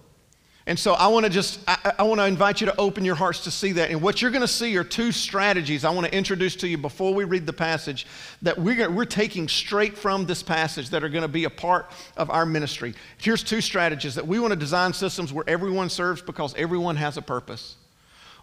And 0.69 0.77
so 0.77 0.93
I 0.93 1.07
want 1.07 1.23
to 1.23 1.31
just, 1.31 1.59
I, 1.67 1.93
I 1.97 2.03
want 2.03 2.21
to 2.21 2.27
invite 2.27 2.61
you 2.61 2.67
to 2.67 2.79
open 2.79 3.03
your 3.03 3.15
hearts 3.15 3.39
to 3.45 3.51
see 3.51 3.71
that. 3.71 3.89
And 3.89 4.03
what 4.03 4.21
you're 4.21 4.29
going 4.29 4.43
to 4.43 4.47
see 4.47 4.77
are 4.77 4.83
two 4.83 5.11
strategies 5.11 5.83
I 5.83 5.89
want 5.89 6.05
to 6.05 6.15
introduce 6.15 6.55
to 6.57 6.67
you 6.67 6.77
before 6.77 7.11
we 7.11 7.23
read 7.23 7.47
the 7.47 7.53
passage 7.53 8.05
that 8.43 8.55
we're, 8.55 8.75
gonna, 8.75 8.95
we're 8.95 9.05
taking 9.05 9.47
straight 9.47 9.97
from 9.97 10.27
this 10.27 10.43
passage 10.43 10.91
that 10.91 11.03
are 11.03 11.09
going 11.09 11.23
to 11.23 11.27
be 11.27 11.45
a 11.45 11.49
part 11.49 11.89
of 12.17 12.29
our 12.29 12.45
ministry. 12.45 12.93
Here's 13.17 13.43
two 13.43 13.61
strategies 13.61 14.13
that 14.13 14.27
we 14.27 14.39
want 14.39 14.51
to 14.51 14.55
design 14.55 14.93
systems 14.93 15.33
where 15.33 15.43
everyone 15.47 15.89
serves 15.89 16.21
because 16.21 16.53
everyone 16.53 16.97
has 16.97 17.17
a 17.17 17.23
purpose. 17.23 17.75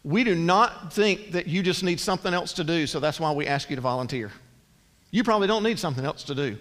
We 0.02 0.24
do 0.24 0.34
not 0.34 0.92
think 0.92 1.30
that 1.30 1.46
you 1.46 1.62
just 1.62 1.84
need 1.84 2.00
something 2.00 2.34
else 2.34 2.54
to 2.54 2.64
do, 2.64 2.88
so 2.88 2.98
that's 2.98 3.20
why 3.20 3.30
we 3.30 3.46
ask 3.46 3.70
you 3.70 3.76
to 3.76 3.82
volunteer. 3.82 4.32
You 5.12 5.22
probably 5.22 5.46
don't 5.46 5.62
need 5.62 5.78
something 5.78 6.04
else 6.04 6.24
to 6.24 6.34
do. 6.34 6.58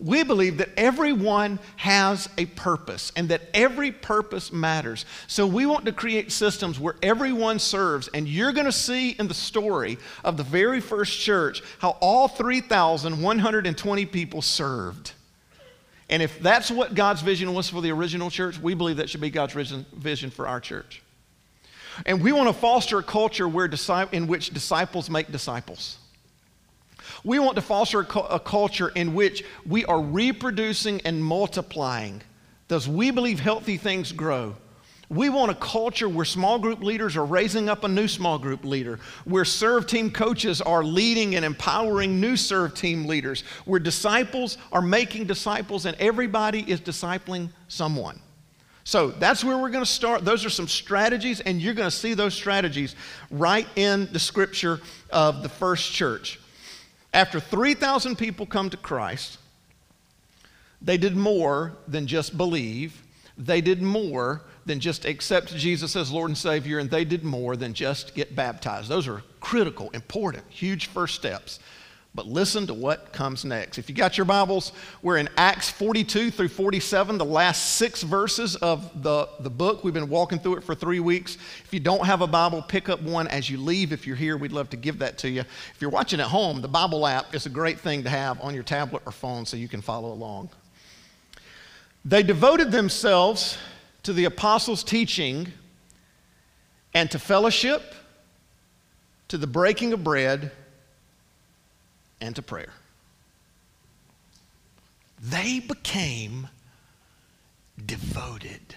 We 0.00 0.22
believe 0.22 0.58
that 0.58 0.68
everyone 0.76 1.58
has 1.76 2.28
a 2.38 2.46
purpose 2.46 3.10
and 3.16 3.30
that 3.30 3.42
every 3.52 3.90
purpose 3.90 4.52
matters. 4.52 5.04
So 5.26 5.44
we 5.44 5.66
want 5.66 5.86
to 5.86 5.92
create 5.92 6.30
systems 6.30 6.78
where 6.78 6.94
everyone 7.02 7.58
serves. 7.58 8.06
And 8.08 8.28
you're 8.28 8.52
going 8.52 8.66
to 8.66 8.72
see 8.72 9.10
in 9.10 9.26
the 9.26 9.34
story 9.34 9.98
of 10.22 10.36
the 10.36 10.44
very 10.44 10.80
first 10.80 11.18
church 11.18 11.62
how 11.80 11.96
all 12.00 12.28
3,120 12.28 14.06
people 14.06 14.40
served. 14.40 15.12
And 16.08 16.22
if 16.22 16.38
that's 16.38 16.70
what 16.70 16.94
God's 16.94 17.22
vision 17.22 17.52
was 17.52 17.68
for 17.68 17.80
the 17.80 17.90
original 17.90 18.30
church, 18.30 18.58
we 18.58 18.74
believe 18.74 18.98
that 18.98 19.10
should 19.10 19.20
be 19.20 19.30
God's 19.30 19.52
vision 19.52 20.30
for 20.30 20.46
our 20.46 20.60
church. 20.60 21.02
And 22.06 22.22
we 22.22 22.30
want 22.30 22.48
to 22.48 22.52
foster 22.52 22.98
a 22.98 23.02
culture 23.02 23.48
where, 23.48 23.68
in 24.12 24.28
which 24.28 24.50
disciples 24.50 25.10
make 25.10 25.32
disciples. 25.32 25.98
We 27.24 27.38
want 27.38 27.56
to 27.56 27.62
foster 27.62 28.00
a 28.00 28.40
culture 28.40 28.88
in 28.88 29.14
which 29.14 29.44
we 29.66 29.84
are 29.84 30.00
reproducing 30.00 31.00
and 31.02 31.22
multiplying. 31.22 32.22
Thus, 32.68 32.86
we 32.86 33.10
believe 33.10 33.40
healthy 33.40 33.76
things 33.76 34.12
grow. 34.12 34.56
We 35.10 35.30
want 35.30 35.50
a 35.50 35.54
culture 35.54 36.06
where 36.06 36.26
small 36.26 36.58
group 36.58 36.82
leaders 36.82 37.16
are 37.16 37.24
raising 37.24 37.70
up 37.70 37.82
a 37.82 37.88
new 37.88 38.08
small 38.08 38.38
group 38.38 38.62
leader, 38.62 39.00
where 39.24 39.46
serve 39.46 39.86
team 39.86 40.10
coaches 40.10 40.60
are 40.60 40.84
leading 40.84 41.34
and 41.34 41.46
empowering 41.46 42.20
new 42.20 42.36
serve 42.36 42.74
team 42.74 43.06
leaders, 43.06 43.40
where 43.64 43.80
disciples 43.80 44.58
are 44.70 44.82
making 44.82 45.24
disciples 45.24 45.86
and 45.86 45.96
everybody 45.98 46.60
is 46.70 46.78
discipling 46.78 47.48
someone. 47.68 48.20
So 48.84 49.10
that's 49.10 49.42
where 49.42 49.56
we're 49.56 49.70
going 49.70 49.84
to 49.84 49.90
start. 49.90 50.26
Those 50.26 50.44
are 50.44 50.50
some 50.50 50.68
strategies, 50.68 51.40
and 51.40 51.60
you're 51.60 51.74
going 51.74 51.90
to 51.90 51.96
see 51.96 52.12
those 52.12 52.34
strategies 52.34 52.94
right 53.30 53.66
in 53.76 54.10
the 54.12 54.18
scripture 54.18 54.80
of 55.10 55.42
the 55.42 55.48
first 55.48 55.92
church. 55.92 56.38
After 57.12 57.40
3,000 57.40 58.16
people 58.16 58.46
come 58.46 58.70
to 58.70 58.76
Christ, 58.76 59.38
they 60.80 60.96
did 60.96 61.16
more 61.16 61.72
than 61.86 62.06
just 62.06 62.36
believe. 62.36 63.02
They 63.36 63.60
did 63.60 63.82
more 63.82 64.42
than 64.66 64.80
just 64.80 65.04
accept 65.04 65.54
Jesus 65.56 65.96
as 65.96 66.10
Lord 66.10 66.30
and 66.30 66.38
Savior, 66.38 66.78
and 66.78 66.90
they 66.90 67.04
did 67.04 67.24
more 67.24 67.56
than 67.56 67.72
just 67.72 68.14
get 68.14 68.36
baptized. 68.36 68.88
Those 68.88 69.08
are 69.08 69.22
critical, 69.40 69.90
important, 69.90 70.44
huge 70.48 70.86
first 70.86 71.14
steps. 71.14 71.58
But 72.18 72.26
listen 72.26 72.66
to 72.66 72.74
what 72.74 73.12
comes 73.12 73.44
next. 73.44 73.78
If 73.78 73.88
you 73.88 73.94
got 73.94 74.18
your 74.18 74.24
Bibles, 74.24 74.72
we're 75.02 75.18
in 75.18 75.28
Acts 75.36 75.70
42 75.70 76.32
through 76.32 76.48
47, 76.48 77.16
the 77.16 77.24
last 77.24 77.76
six 77.76 78.02
verses 78.02 78.56
of 78.56 79.04
the, 79.04 79.28
the 79.38 79.50
book. 79.50 79.84
We've 79.84 79.94
been 79.94 80.08
walking 80.08 80.40
through 80.40 80.56
it 80.56 80.64
for 80.64 80.74
three 80.74 80.98
weeks. 80.98 81.38
If 81.64 81.72
you 81.72 81.78
don't 81.78 82.04
have 82.04 82.20
a 82.20 82.26
Bible, 82.26 82.60
pick 82.60 82.88
up 82.88 83.00
one 83.02 83.28
as 83.28 83.48
you 83.48 83.56
leave. 83.56 83.92
If 83.92 84.04
you're 84.04 84.16
here, 84.16 84.36
we'd 84.36 84.50
love 84.50 84.68
to 84.70 84.76
give 84.76 84.98
that 84.98 85.16
to 85.18 85.30
you. 85.30 85.42
If 85.42 85.76
you're 85.78 85.92
watching 85.92 86.18
at 86.18 86.26
home, 86.26 86.60
the 86.60 86.66
Bible 86.66 87.06
app 87.06 87.36
is 87.36 87.46
a 87.46 87.50
great 87.50 87.78
thing 87.78 88.02
to 88.02 88.10
have 88.10 88.40
on 88.40 88.52
your 88.52 88.64
tablet 88.64 89.04
or 89.06 89.12
phone 89.12 89.46
so 89.46 89.56
you 89.56 89.68
can 89.68 89.80
follow 89.80 90.10
along. 90.10 90.48
They 92.04 92.24
devoted 92.24 92.72
themselves 92.72 93.56
to 94.02 94.12
the 94.12 94.24
apostles' 94.24 94.82
teaching 94.82 95.52
and 96.94 97.08
to 97.12 97.20
fellowship, 97.20 97.94
to 99.28 99.38
the 99.38 99.46
breaking 99.46 99.92
of 99.92 100.02
bread 100.02 100.50
and 102.20 102.34
to 102.36 102.42
prayer. 102.42 102.72
They 105.20 105.60
became 105.60 106.48
devoted. 107.84 108.74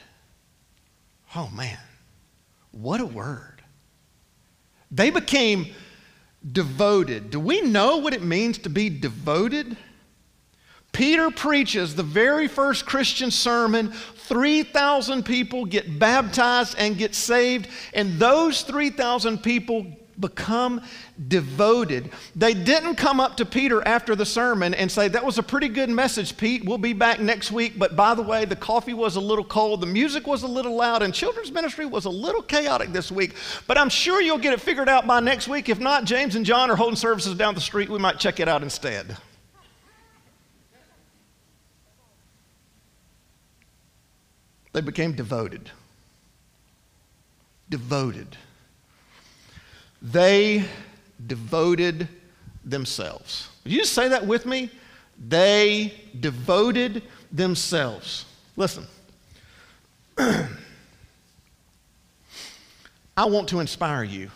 Oh 1.36 1.50
man, 1.50 1.77
what 2.71 3.00
a 3.00 3.05
word. 3.05 3.62
They 4.91 5.10
became 5.10 5.67
devoted. 6.51 7.29
Do 7.29 7.39
we 7.39 7.62
know 7.62 7.98
what 7.98 8.13
it 8.13 8.24
means 8.24 8.57
to 8.60 8.69
be 8.69 8.89
devoted? 8.89 9.77
Peter 10.91 11.31
preaches 11.31 11.95
the 11.95 12.03
very 12.03 12.48
first 12.48 12.86
Christian 12.86 13.31
sermon. 13.31 13.91
3,000 13.91 15.24
people 15.24 15.65
get 15.65 16.00
baptized 16.00 16.75
and 16.77 16.98
get 16.98 17.15
saved, 17.15 17.69
and 17.93 18.19
those 18.19 18.63
3,000 18.63 19.41
people 19.41 19.86
become 20.21 20.81
devoted. 21.27 22.11
They 22.35 22.53
didn't 22.53 22.95
come 22.95 23.19
up 23.19 23.37
to 23.37 23.45
Peter 23.45 23.85
after 23.85 24.15
the 24.15 24.25
sermon 24.25 24.73
and 24.73 24.91
say, 24.91 25.07
That 25.07 25.25
was 25.25 25.37
a 25.37 25.43
pretty 25.43 25.67
good 25.67 25.89
message, 25.89 26.37
Pete. 26.37 26.63
We'll 26.63 26.77
be 26.77 26.93
back 26.93 27.19
next 27.19 27.51
week. 27.51 27.77
But 27.77 27.95
by 27.95 28.13
the 28.13 28.21
way, 28.21 28.45
the 28.45 28.55
coffee 28.55 28.93
was 28.93 29.15
a 29.15 29.19
little 29.19 29.43
cold, 29.43 29.81
the 29.81 29.87
music 29.87 30.27
was 30.27 30.43
a 30.43 30.47
little 30.47 30.75
loud, 30.75 31.01
and 31.01 31.13
children's 31.13 31.51
ministry 31.51 31.85
was 31.85 32.05
a 32.05 32.09
little 32.09 32.41
chaotic 32.41 32.93
this 32.93 33.11
week. 33.11 33.33
But 33.67 33.77
I'm 33.77 33.89
sure 33.89 34.21
you'll 34.21 34.37
get 34.37 34.53
it 34.53 34.61
figured 34.61 34.87
out 34.87 35.07
by 35.07 35.19
next 35.19 35.47
week. 35.47 35.67
If 35.67 35.79
not, 35.79 36.05
James 36.05 36.35
and 36.35 36.45
John 36.45 36.71
are 36.71 36.75
holding 36.75 36.95
services 36.95 37.35
down 37.35 37.55
the 37.55 37.61
street. 37.61 37.89
We 37.89 37.99
might 37.99 38.19
check 38.19 38.39
it 38.39 38.47
out 38.47 38.63
instead. 38.63 39.17
They 44.73 44.81
became 44.81 45.13
devoted. 45.13 45.69
Devoted. 47.69 48.37
They 50.01 50.65
devoted 51.27 52.08
themselves. 52.65 53.50
Would 53.63 53.74
you 53.74 53.86
say 53.86 54.08
that 54.10 54.25
with 54.25 54.46
me? 54.46 54.70
They 55.27 55.93
devoted 56.20 57.03
themselves. 57.31 58.25
Listen, 58.58 58.86
I 60.17 60.48
want 63.25 63.50
to 63.50 63.60
inspire 63.60 64.03
you. 64.03 64.31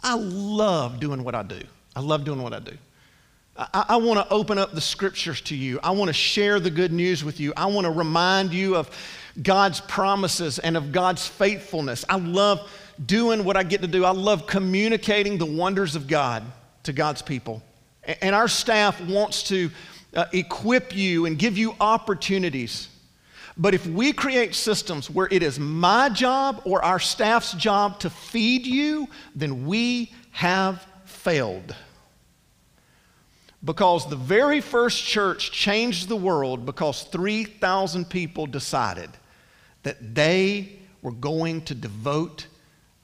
I 0.00 0.14
love 0.16 1.00
doing 1.00 1.22
what 1.24 1.34
I 1.34 1.42
do. 1.42 1.60
I 1.94 2.00
love 2.00 2.24
doing 2.24 2.42
what 2.42 2.52
I 2.52 2.58
do. 2.58 2.76
I, 3.56 3.84
I 3.90 3.96
want 3.96 4.18
to 4.18 4.34
open 4.34 4.58
up 4.58 4.72
the 4.72 4.80
scriptures 4.80 5.40
to 5.42 5.56
you. 5.56 5.78
I 5.82 5.92
want 5.92 6.08
to 6.08 6.12
share 6.12 6.58
the 6.58 6.70
good 6.70 6.92
news 6.92 7.24
with 7.24 7.38
you. 7.38 7.52
I 7.56 7.66
want 7.66 7.84
to 7.84 7.90
remind 7.90 8.52
you 8.52 8.74
of 8.76 8.90
God's 9.40 9.80
promises 9.80 10.58
and 10.58 10.76
of 10.76 10.92
God's 10.92 11.26
faithfulness. 11.26 12.04
I 12.08 12.16
love 12.16 12.68
doing 13.04 13.44
what 13.44 13.56
I 13.56 13.62
get 13.62 13.82
to 13.82 13.88
do. 13.88 14.04
I 14.04 14.10
love 14.10 14.46
communicating 14.46 15.38
the 15.38 15.46
wonders 15.46 15.96
of 15.96 16.06
God 16.06 16.44
to 16.84 16.92
God's 16.92 17.22
people. 17.22 17.62
And 18.20 18.34
our 18.34 18.48
staff 18.48 19.00
wants 19.00 19.44
to 19.44 19.70
uh, 20.14 20.26
equip 20.32 20.94
you 20.94 21.26
and 21.26 21.38
give 21.38 21.58
you 21.58 21.74
opportunities. 21.80 22.88
But 23.56 23.74
if 23.74 23.86
we 23.86 24.12
create 24.12 24.54
systems 24.54 25.08
where 25.08 25.28
it 25.30 25.42
is 25.42 25.58
my 25.58 26.08
job 26.08 26.62
or 26.64 26.84
our 26.84 26.98
staff's 26.98 27.52
job 27.52 28.00
to 28.00 28.10
feed 28.10 28.66
you, 28.66 29.08
then 29.34 29.66
we 29.66 30.12
have 30.32 30.84
failed. 31.04 31.74
Because 33.64 34.08
the 34.08 34.16
very 34.16 34.60
first 34.60 35.02
church 35.02 35.50
changed 35.50 36.08
the 36.08 36.16
world 36.16 36.66
because 36.66 37.04
3,000 37.04 38.10
people 38.10 38.46
decided 38.46 39.10
that 39.84 40.14
they 40.14 40.78
were 41.00 41.12
going 41.12 41.62
to 41.62 41.74
devote 41.74 42.46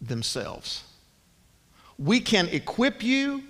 themselves. 0.00 0.84
We 1.98 2.20
can 2.20 2.48
equip 2.48 3.02
you, 3.02 3.42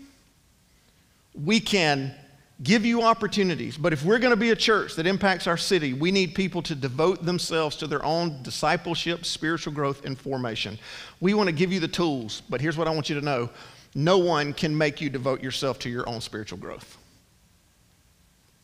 we 1.34 1.60
can 1.60 2.14
give 2.62 2.84
you 2.84 3.02
opportunities, 3.02 3.78
but 3.78 3.92
if 3.92 4.04
we're 4.04 4.18
going 4.18 4.32
to 4.32 4.36
be 4.36 4.50
a 4.50 4.56
church 4.56 4.94
that 4.96 5.06
impacts 5.06 5.46
our 5.46 5.56
city, 5.56 5.94
we 5.94 6.10
need 6.10 6.34
people 6.34 6.60
to 6.62 6.74
devote 6.74 7.24
themselves 7.24 7.76
to 7.76 7.86
their 7.86 8.04
own 8.04 8.42
discipleship, 8.42 9.24
spiritual 9.24 9.72
growth, 9.72 10.04
and 10.04 10.18
formation. 10.18 10.78
We 11.20 11.32
want 11.34 11.48
to 11.48 11.54
give 11.54 11.72
you 11.72 11.80
the 11.80 11.88
tools, 11.88 12.42
but 12.50 12.60
here's 12.60 12.76
what 12.76 12.86
I 12.86 12.90
want 12.90 13.08
you 13.08 13.18
to 13.18 13.24
know 13.24 13.50
no 13.94 14.18
one 14.18 14.52
can 14.52 14.76
make 14.76 15.00
you 15.00 15.10
devote 15.10 15.42
yourself 15.42 15.78
to 15.80 15.88
your 15.88 16.08
own 16.08 16.20
spiritual 16.20 16.58
growth. 16.58 16.96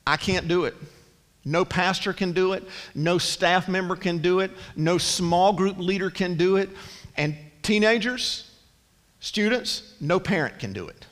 I 0.06 0.16
can't 0.16 0.46
do 0.46 0.66
it. 0.66 0.74
No 1.44 1.64
pastor 1.64 2.12
can 2.12 2.32
do 2.32 2.52
it. 2.52 2.64
No 2.94 3.18
staff 3.18 3.68
member 3.68 3.96
can 3.96 4.18
do 4.18 4.40
it. 4.40 4.50
No 4.76 4.98
small 4.98 5.52
group 5.52 5.78
leader 5.78 6.10
can 6.10 6.36
do 6.36 6.56
it. 6.56 6.70
And 7.16 7.36
Teenagers, 7.66 8.48
students, 9.18 9.94
no 10.00 10.20
parent 10.20 10.60
can 10.60 10.72
do 10.72 10.86
it. 10.86 11.04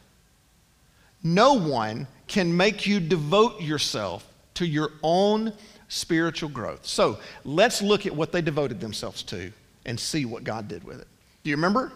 No 1.21 1.55
one 1.55 2.07
can 2.29 2.57
make 2.57 2.87
you 2.87 3.01
devote 3.01 3.61
yourself 3.61 4.25
to 4.55 4.65
your 4.65 4.93
own 5.03 5.53
spiritual 5.89 6.49
growth. 6.49 6.87
So 6.87 7.19
let's 7.45 7.83
look 7.83 8.07
at 8.07 8.15
what 8.15 8.31
they 8.31 8.41
devoted 8.41 8.79
themselves 8.79 9.25
to 9.25 9.51
and 9.85 9.99
see 9.99 10.27
what 10.27 10.45
God 10.45 10.69
did 10.69 10.85
with 10.85 11.01
it. 11.01 11.09
Do 11.43 11.51
you 11.51 11.57
remember? 11.57 11.91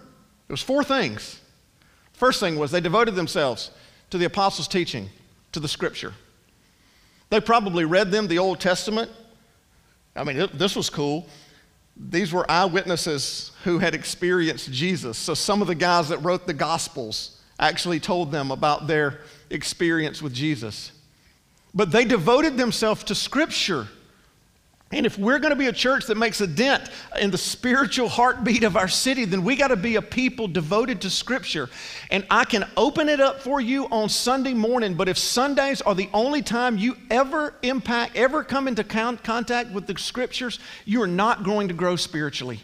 It 0.48 0.52
was 0.52 0.60
four 0.60 0.82
things. 0.82 1.38
First 2.14 2.40
thing 2.40 2.58
was 2.58 2.72
they 2.72 2.80
devoted 2.80 3.14
themselves 3.14 3.70
to 4.10 4.18
the 4.18 4.24
apostles' 4.24 4.66
teaching, 4.66 5.08
to 5.52 5.60
the 5.60 5.68
scripture. 5.68 6.14
They 7.30 7.40
probably 7.40 7.84
read 7.84 8.10
them, 8.10 8.26
the 8.26 8.40
Old 8.40 8.58
Testament. 8.58 9.08
I 10.16 10.24
mean, 10.24 10.48
this 10.52 10.74
was 10.74 10.90
cool 10.90 11.28
these 11.98 12.32
were 12.32 12.48
eyewitnesses 12.50 13.52
who 13.64 13.78
had 13.78 13.94
experienced 13.94 14.70
Jesus. 14.70 15.18
So 15.18 15.34
some 15.34 15.60
of 15.60 15.68
the 15.68 15.74
guys 15.74 16.08
that 16.10 16.18
wrote 16.18 16.46
the 16.46 16.54
Gospels 16.54 17.40
actually 17.58 17.98
told 17.98 18.30
them 18.30 18.50
about 18.50 18.86
their 18.86 19.20
experience 19.50 20.22
with 20.22 20.32
Jesus. 20.32 20.92
But 21.74 21.90
they 21.90 22.04
devoted 22.04 22.56
themselves 22.56 23.04
to 23.04 23.14
Scripture. 23.14 23.88
And 24.90 25.04
if 25.04 25.18
we're 25.18 25.38
going 25.38 25.50
to 25.50 25.56
be 25.56 25.66
a 25.66 25.72
church 25.72 26.06
that 26.06 26.16
makes 26.16 26.40
a 26.40 26.46
dent 26.46 26.88
in 27.20 27.30
the 27.30 27.36
spiritual 27.36 28.08
heartbeat 28.08 28.64
of 28.64 28.74
our 28.74 28.88
city, 28.88 29.26
then 29.26 29.44
we 29.44 29.54
got 29.54 29.68
to 29.68 29.76
be 29.76 29.96
a 29.96 30.02
people 30.02 30.48
devoted 30.48 31.02
to 31.02 31.10
Scripture. 31.10 31.68
And 32.10 32.26
I 32.30 32.44
can 32.44 32.66
open 32.74 33.10
it 33.10 33.20
up 33.20 33.42
for 33.42 33.60
you 33.60 33.84
on 33.86 34.08
Sunday 34.08 34.54
morning, 34.54 34.94
but 34.94 35.06
if 35.08 35.18
Sundays 35.18 35.82
are 35.82 35.94
the 35.94 36.08
only 36.14 36.40
time 36.40 36.78
you 36.78 36.96
ever 37.10 37.54
impact, 37.62 38.16
ever 38.16 38.42
come 38.42 38.66
into 38.66 38.82
contact 38.82 39.70
with 39.72 39.86
the 39.86 39.98
Scriptures, 39.98 40.58
you 40.86 41.02
are 41.02 41.06
not 41.06 41.44
going 41.44 41.68
to 41.68 41.74
grow 41.74 41.96
spiritually. 41.96 42.60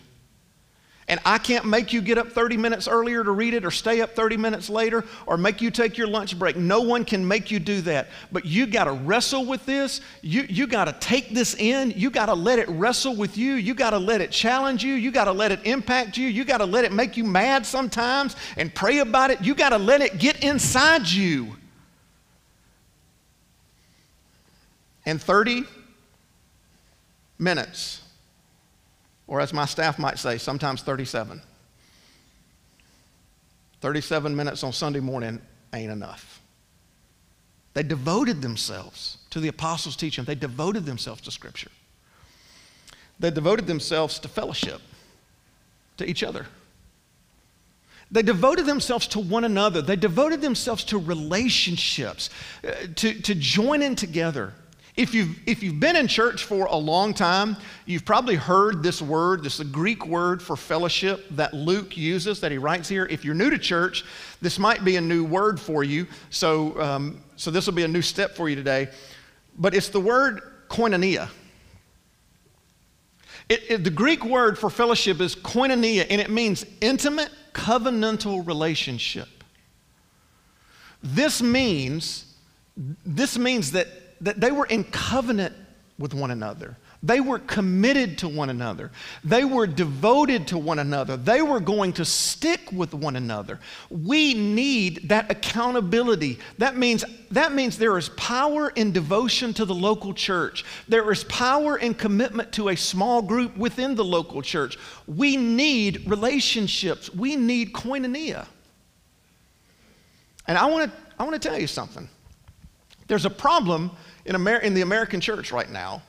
And 1.06 1.20
I 1.26 1.36
can't 1.36 1.66
make 1.66 1.92
you 1.92 2.00
get 2.00 2.16
up 2.16 2.32
30 2.32 2.56
minutes 2.56 2.88
earlier 2.88 3.22
to 3.22 3.30
read 3.30 3.52
it 3.52 3.64
or 3.64 3.70
stay 3.70 4.00
up 4.00 4.16
30 4.16 4.38
minutes 4.38 4.70
later 4.70 5.04
or 5.26 5.36
make 5.36 5.60
you 5.60 5.70
take 5.70 5.98
your 5.98 6.06
lunch 6.06 6.38
break. 6.38 6.56
No 6.56 6.80
one 6.80 7.04
can 7.04 7.26
make 7.26 7.50
you 7.50 7.58
do 7.58 7.82
that. 7.82 8.08
But 8.32 8.46
you 8.46 8.66
got 8.66 8.84
to 8.84 8.92
wrestle 8.92 9.44
with 9.44 9.66
this. 9.66 10.00
You, 10.22 10.46
you 10.48 10.66
got 10.66 10.86
to 10.86 10.92
take 11.00 11.34
this 11.34 11.54
in. 11.56 11.90
You 11.90 12.08
got 12.08 12.26
to 12.26 12.34
let 12.34 12.58
it 12.58 12.68
wrestle 12.70 13.14
with 13.14 13.36
you. 13.36 13.54
You 13.54 13.74
got 13.74 13.90
to 13.90 13.98
let 13.98 14.22
it 14.22 14.30
challenge 14.30 14.82
you. 14.82 14.94
You 14.94 15.10
got 15.10 15.26
to 15.26 15.32
let 15.32 15.52
it 15.52 15.60
impact 15.64 16.16
you. 16.16 16.26
You 16.26 16.42
got 16.44 16.58
to 16.58 16.66
let 16.66 16.84
it 16.84 16.92
make 16.92 17.18
you 17.18 17.24
mad 17.24 17.66
sometimes 17.66 18.34
and 18.56 18.74
pray 18.74 19.00
about 19.00 19.30
it. 19.30 19.42
You 19.42 19.54
got 19.54 19.70
to 19.70 19.78
let 19.78 20.00
it 20.00 20.18
get 20.18 20.42
inside 20.42 21.06
you. 21.06 21.54
And 25.04 25.20
30 25.20 25.64
minutes 27.38 28.00
or 29.26 29.40
as 29.40 29.52
my 29.52 29.64
staff 29.64 29.98
might 29.98 30.18
say, 30.18 30.38
sometimes 30.38 30.82
37. 30.82 31.40
37 33.80 34.34
minutes 34.34 34.62
on 34.64 34.72
Sunday 34.72 35.00
morning 35.00 35.40
ain't 35.74 35.92
enough. 35.92 36.40
They 37.74 37.82
devoted 37.82 38.40
themselves 38.40 39.18
to 39.30 39.40
the 39.40 39.48
apostles' 39.48 39.96
teaching, 39.96 40.24
they 40.24 40.34
devoted 40.36 40.86
themselves 40.86 41.20
to 41.22 41.30
Scripture. 41.30 41.70
They 43.18 43.30
devoted 43.30 43.66
themselves 43.66 44.18
to 44.20 44.28
fellowship, 44.28 44.80
to 45.98 46.08
each 46.08 46.22
other. 46.22 46.46
They 48.10 48.22
devoted 48.22 48.66
themselves 48.66 49.06
to 49.08 49.20
one 49.20 49.44
another. 49.44 49.82
They 49.82 49.96
devoted 49.96 50.40
themselves 50.40 50.84
to 50.84 50.98
relationships, 50.98 52.30
uh, 52.66 52.72
to, 52.96 53.20
to 53.20 53.34
joining 53.34 53.96
together. 53.96 54.52
If 54.96 55.12
you've, 55.12 55.36
if 55.44 55.60
you've 55.60 55.80
been 55.80 55.96
in 55.96 56.06
church 56.06 56.44
for 56.44 56.66
a 56.66 56.76
long 56.76 57.14
time, 57.14 57.56
you've 57.84 58.04
probably 58.04 58.36
heard 58.36 58.80
this 58.80 59.02
word, 59.02 59.42
this 59.42 59.58
is 59.58 59.68
Greek 59.68 60.06
word 60.06 60.40
for 60.40 60.54
fellowship 60.54 61.26
that 61.32 61.52
Luke 61.52 61.96
uses, 61.96 62.40
that 62.40 62.52
he 62.52 62.58
writes 62.58 62.88
here. 62.88 63.04
If 63.10 63.24
you're 63.24 63.34
new 63.34 63.50
to 63.50 63.58
church, 63.58 64.04
this 64.40 64.56
might 64.56 64.84
be 64.84 64.94
a 64.94 65.00
new 65.00 65.24
word 65.24 65.58
for 65.58 65.82
you. 65.82 66.06
So, 66.30 66.80
um, 66.80 67.20
so 67.34 67.50
this 67.50 67.66
will 67.66 67.74
be 67.74 67.82
a 67.82 67.88
new 67.88 68.02
step 68.02 68.36
for 68.36 68.48
you 68.48 68.54
today. 68.54 68.88
But 69.58 69.74
it's 69.74 69.88
the 69.88 69.98
word 69.98 70.42
koinonia. 70.68 71.28
It, 73.48 73.62
it, 73.68 73.84
the 73.84 73.90
Greek 73.90 74.24
word 74.24 74.56
for 74.56 74.70
fellowship 74.70 75.20
is 75.20 75.34
koinonia, 75.34 76.06
and 76.08 76.20
it 76.20 76.30
means 76.30 76.64
intimate 76.80 77.30
covenantal 77.52 78.46
relationship. 78.46 79.28
This 81.02 81.42
means, 81.42 82.36
this 82.76 83.36
means 83.36 83.72
that 83.72 83.88
that 84.20 84.40
they 84.40 84.52
were 84.52 84.66
in 84.66 84.84
covenant 84.84 85.54
with 85.98 86.14
one 86.14 86.30
another. 86.30 86.76
They 87.04 87.20
were 87.20 87.38
committed 87.38 88.16
to 88.18 88.28
one 88.28 88.48
another. 88.48 88.90
They 89.22 89.44
were 89.44 89.66
devoted 89.66 90.48
to 90.48 90.58
one 90.58 90.78
another. 90.78 91.18
They 91.18 91.42
were 91.42 91.60
going 91.60 91.92
to 91.94 92.04
stick 92.04 92.72
with 92.72 92.94
one 92.94 93.16
another. 93.16 93.60
We 93.90 94.32
need 94.32 95.10
that 95.10 95.30
accountability. 95.30 96.38
That 96.56 96.78
means, 96.78 97.04
that 97.30 97.52
means 97.52 97.76
there 97.76 97.98
is 97.98 98.08
power 98.10 98.70
in 98.70 98.90
devotion 98.90 99.52
to 99.54 99.66
the 99.66 99.74
local 99.74 100.14
church. 100.14 100.64
There 100.88 101.12
is 101.12 101.24
power 101.24 101.76
in 101.76 101.92
commitment 101.92 102.52
to 102.52 102.70
a 102.70 102.76
small 102.76 103.20
group 103.20 103.54
within 103.54 103.94
the 103.94 104.04
local 104.04 104.40
church. 104.40 104.78
We 105.06 105.36
need 105.36 106.08
relationships. 106.08 107.12
We 107.12 107.36
need 107.36 107.74
koinonia. 107.74 108.46
And 110.46 110.56
I 110.56 110.66
want 110.66 110.90
to 110.90 110.98
I 111.18 111.24
want 111.24 111.40
to 111.40 111.48
tell 111.48 111.58
you 111.58 111.66
something. 111.66 112.08
There's 113.06 113.24
a 113.24 113.30
problem 113.30 113.90
in, 114.24 114.34
Amer- 114.34 114.58
in 114.58 114.74
the 114.74 114.80
American 114.80 115.20
church 115.20 115.52
right 115.52 115.70
now 115.70 116.02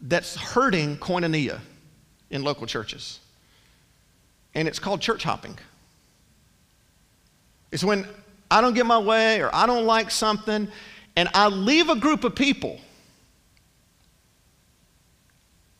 that's 0.00 0.36
hurting 0.36 0.96
koinonia 0.96 1.60
in 2.30 2.42
local 2.42 2.66
churches. 2.66 3.20
And 4.54 4.66
it's 4.66 4.78
called 4.78 5.00
church 5.00 5.22
hopping. 5.22 5.58
It's 7.70 7.84
when 7.84 8.06
I 8.50 8.60
don't 8.60 8.74
get 8.74 8.86
my 8.86 8.98
way 8.98 9.40
or 9.40 9.54
I 9.54 9.66
don't 9.66 9.86
like 9.86 10.10
something 10.10 10.68
and 11.16 11.28
I 11.34 11.48
leave 11.48 11.88
a 11.88 11.96
group 11.96 12.24
of 12.24 12.34
people 12.34 12.80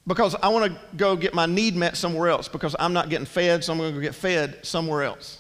because 0.07 0.35
I 0.43 0.49
want 0.49 0.73
to 0.73 0.79
go 0.97 1.17
get 1.17 1.35
my 1.35 1.47
need 1.47 1.77
met 1.77 1.97
somewhere 1.97 2.29
else 2.29 2.49
because 2.49 2.75
I'm 2.79 2.93
not 2.93 3.11
getting 3.11 3.27
fed, 3.27 3.63
so 3.65 3.73
I'm 3.73 3.79
going 3.79 3.93
to 3.93 3.99
go 3.99 4.03
get 4.03 4.15
fed 4.15 4.65
somewhere 4.65 5.03
else. 5.03 5.40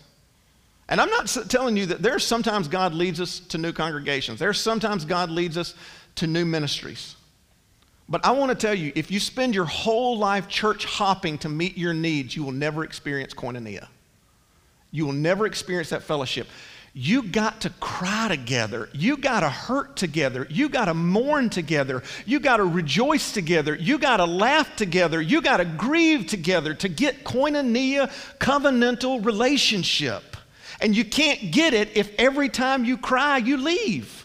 And 0.90 1.00
I'm 1.00 1.08
not 1.08 1.26
telling 1.48 1.76
you 1.76 1.86
that 1.86 2.02
there's 2.02 2.26
sometimes 2.26 2.66
God 2.66 2.92
leads 2.92 3.20
us 3.20 3.38
to 3.40 3.58
new 3.58 3.72
congregations. 3.72 4.40
There's 4.40 4.60
sometimes 4.60 5.04
God 5.04 5.30
leads 5.30 5.56
us 5.56 5.74
to 6.16 6.26
new 6.26 6.44
ministries. 6.44 7.14
But 8.08 8.26
I 8.26 8.32
want 8.32 8.50
to 8.50 8.56
tell 8.56 8.74
you 8.74 8.90
if 8.96 9.08
you 9.08 9.20
spend 9.20 9.54
your 9.54 9.66
whole 9.66 10.18
life 10.18 10.48
church 10.48 10.84
hopping 10.84 11.38
to 11.38 11.48
meet 11.48 11.78
your 11.78 11.94
needs, 11.94 12.34
you 12.34 12.42
will 12.42 12.50
never 12.50 12.82
experience 12.82 13.32
koinonia. 13.32 13.86
You 14.90 15.06
will 15.06 15.12
never 15.12 15.46
experience 15.46 15.90
that 15.90 16.02
fellowship. 16.02 16.48
You 16.92 17.22
got 17.22 17.60
to 17.60 17.70
cry 17.78 18.26
together. 18.26 18.88
You 18.92 19.16
got 19.16 19.40
to 19.40 19.48
hurt 19.48 19.94
together. 19.94 20.44
You 20.50 20.68
got 20.68 20.86
to 20.86 20.94
mourn 20.94 21.50
together. 21.50 22.02
You 22.26 22.40
got 22.40 22.56
to 22.56 22.64
rejoice 22.64 23.30
together. 23.30 23.76
You 23.76 23.96
got 23.96 24.16
to 24.16 24.24
laugh 24.24 24.74
together. 24.74 25.22
You 25.22 25.40
got 25.40 25.58
to 25.58 25.64
grieve 25.64 26.26
together 26.26 26.74
to 26.74 26.88
get 26.88 27.22
koinonia, 27.22 28.10
covenantal 28.40 29.24
relationship. 29.24 30.29
And 30.80 30.96
you 30.96 31.04
can't 31.04 31.52
get 31.52 31.74
it 31.74 31.96
if 31.96 32.12
every 32.18 32.48
time 32.48 32.84
you 32.84 32.96
cry, 32.96 33.36
you 33.36 33.56
leave. 33.56 34.24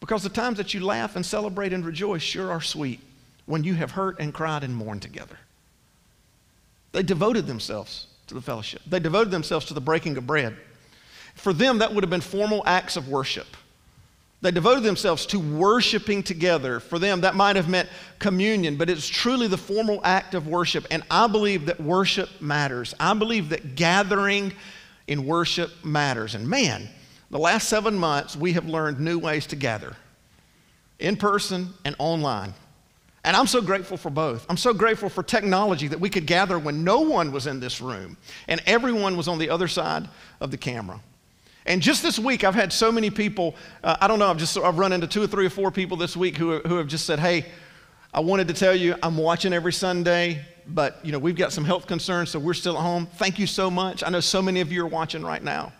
Because 0.00 0.22
the 0.22 0.30
times 0.30 0.56
that 0.56 0.74
you 0.74 0.80
laugh 0.80 1.14
and 1.14 1.24
celebrate 1.24 1.72
and 1.72 1.84
rejoice 1.84 2.22
sure 2.22 2.50
are 2.50 2.60
sweet 2.60 3.00
when 3.46 3.62
you 3.62 3.74
have 3.74 3.92
hurt 3.92 4.18
and 4.18 4.32
cried 4.32 4.64
and 4.64 4.74
mourned 4.74 5.02
together. 5.02 5.38
They 6.92 7.02
devoted 7.02 7.46
themselves 7.46 8.08
to 8.26 8.34
the 8.34 8.40
fellowship, 8.40 8.82
they 8.86 9.00
devoted 9.00 9.30
themselves 9.30 9.66
to 9.66 9.74
the 9.74 9.80
breaking 9.80 10.16
of 10.16 10.26
bread. 10.26 10.56
For 11.34 11.52
them, 11.52 11.78
that 11.78 11.94
would 11.94 12.02
have 12.02 12.10
been 12.10 12.20
formal 12.20 12.62
acts 12.66 12.96
of 12.96 13.08
worship. 13.08 13.46
They 14.42 14.50
devoted 14.50 14.82
themselves 14.82 15.24
to 15.26 15.38
worshiping 15.38 16.24
together. 16.24 16.80
For 16.80 16.98
them, 16.98 17.20
that 17.20 17.36
might 17.36 17.54
have 17.54 17.68
meant 17.68 17.88
communion, 18.18 18.76
but 18.76 18.90
it's 18.90 19.08
truly 19.08 19.46
the 19.46 19.56
formal 19.56 20.00
act 20.04 20.34
of 20.34 20.48
worship. 20.48 20.84
And 20.90 21.04
I 21.10 21.28
believe 21.28 21.66
that 21.66 21.80
worship 21.80 22.28
matters. 22.40 22.92
I 22.98 23.14
believe 23.14 23.50
that 23.50 23.76
gathering 23.76 24.52
in 25.06 25.26
worship 25.26 25.70
matters. 25.84 26.34
And 26.34 26.48
man, 26.48 26.88
the 27.30 27.38
last 27.38 27.68
seven 27.68 27.96
months, 27.96 28.36
we 28.36 28.52
have 28.54 28.66
learned 28.66 28.98
new 28.98 29.18
ways 29.18 29.46
to 29.46 29.56
gather 29.56 29.96
in 30.98 31.16
person 31.16 31.72
and 31.84 31.94
online. 32.00 32.52
And 33.24 33.36
I'm 33.36 33.46
so 33.46 33.60
grateful 33.60 33.96
for 33.96 34.10
both. 34.10 34.44
I'm 34.48 34.56
so 34.56 34.74
grateful 34.74 35.08
for 35.08 35.22
technology 35.22 35.86
that 35.86 36.00
we 36.00 36.10
could 36.10 36.26
gather 36.26 36.58
when 36.58 36.82
no 36.82 37.02
one 37.02 37.30
was 37.30 37.46
in 37.46 37.60
this 37.60 37.80
room 37.80 38.16
and 38.48 38.60
everyone 38.66 39.16
was 39.16 39.28
on 39.28 39.38
the 39.38 39.50
other 39.50 39.68
side 39.68 40.08
of 40.40 40.50
the 40.50 40.56
camera. 40.56 41.00
And 41.66 41.80
just 41.80 42.02
this 42.02 42.18
week, 42.18 42.44
I've 42.44 42.54
had 42.54 42.72
so 42.72 42.90
many 42.90 43.10
people, 43.10 43.54
uh, 43.84 43.96
I 44.00 44.08
don't 44.08 44.18
know, 44.18 44.28
I've 44.28 44.38
just 44.38 44.56
I've 44.58 44.78
run 44.78 44.92
into 44.92 45.06
two 45.06 45.22
or 45.22 45.26
three 45.26 45.46
or 45.46 45.50
four 45.50 45.70
people 45.70 45.96
this 45.96 46.16
week 46.16 46.36
who, 46.36 46.58
who 46.60 46.76
have 46.76 46.88
just 46.88 47.06
said, 47.06 47.20
hey, 47.20 47.46
I 48.12 48.20
wanted 48.20 48.48
to 48.48 48.54
tell 48.54 48.74
you 48.74 48.96
I'm 49.02 49.16
watching 49.16 49.52
every 49.52 49.72
Sunday, 49.72 50.44
but 50.66 50.98
you 51.04 51.12
know, 51.12 51.18
we've 51.18 51.36
got 51.36 51.52
some 51.52 51.64
health 51.64 51.86
concerns, 51.86 52.30
so 52.30 52.38
we're 52.38 52.54
still 52.54 52.76
at 52.76 52.82
home. 52.82 53.06
Thank 53.06 53.38
you 53.38 53.46
so 53.46 53.70
much. 53.70 54.02
I 54.04 54.10
know 54.10 54.20
so 54.20 54.42
many 54.42 54.60
of 54.60 54.72
you 54.72 54.84
are 54.84 54.88
watching 54.88 55.22
right 55.22 55.42
now. 55.42 55.72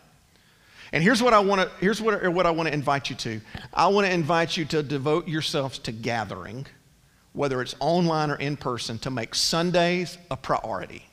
And 0.93 1.03
here's 1.03 1.23
what 1.23 1.33
I 1.35 1.41
want 1.41 1.63
to 1.63 1.71
here's 1.81 2.01
what, 2.01 2.23
what 2.33 2.47
I 2.47 2.51
want 2.51 2.69
to 2.69 2.75
invite 2.75 3.11
you 3.11 3.17
to. 3.17 3.41
I 3.73 3.89
want 3.89 4.07
to 4.07 4.13
invite 4.13 4.57
you 4.57 4.65
to 4.67 4.83
devote 4.83 5.27
yourselves 5.27 5.79
to 5.81 5.93
gathering, 5.93 6.67
whether 7.33 7.61
it's 7.63 7.75
online 7.81 8.31
or 8.31 8.37
in 8.37 8.57
person, 8.57 8.99
to 9.01 9.11
make 9.11 9.35
Sundays 9.35 10.19
a 10.31 10.37
priority. 10.37 11.07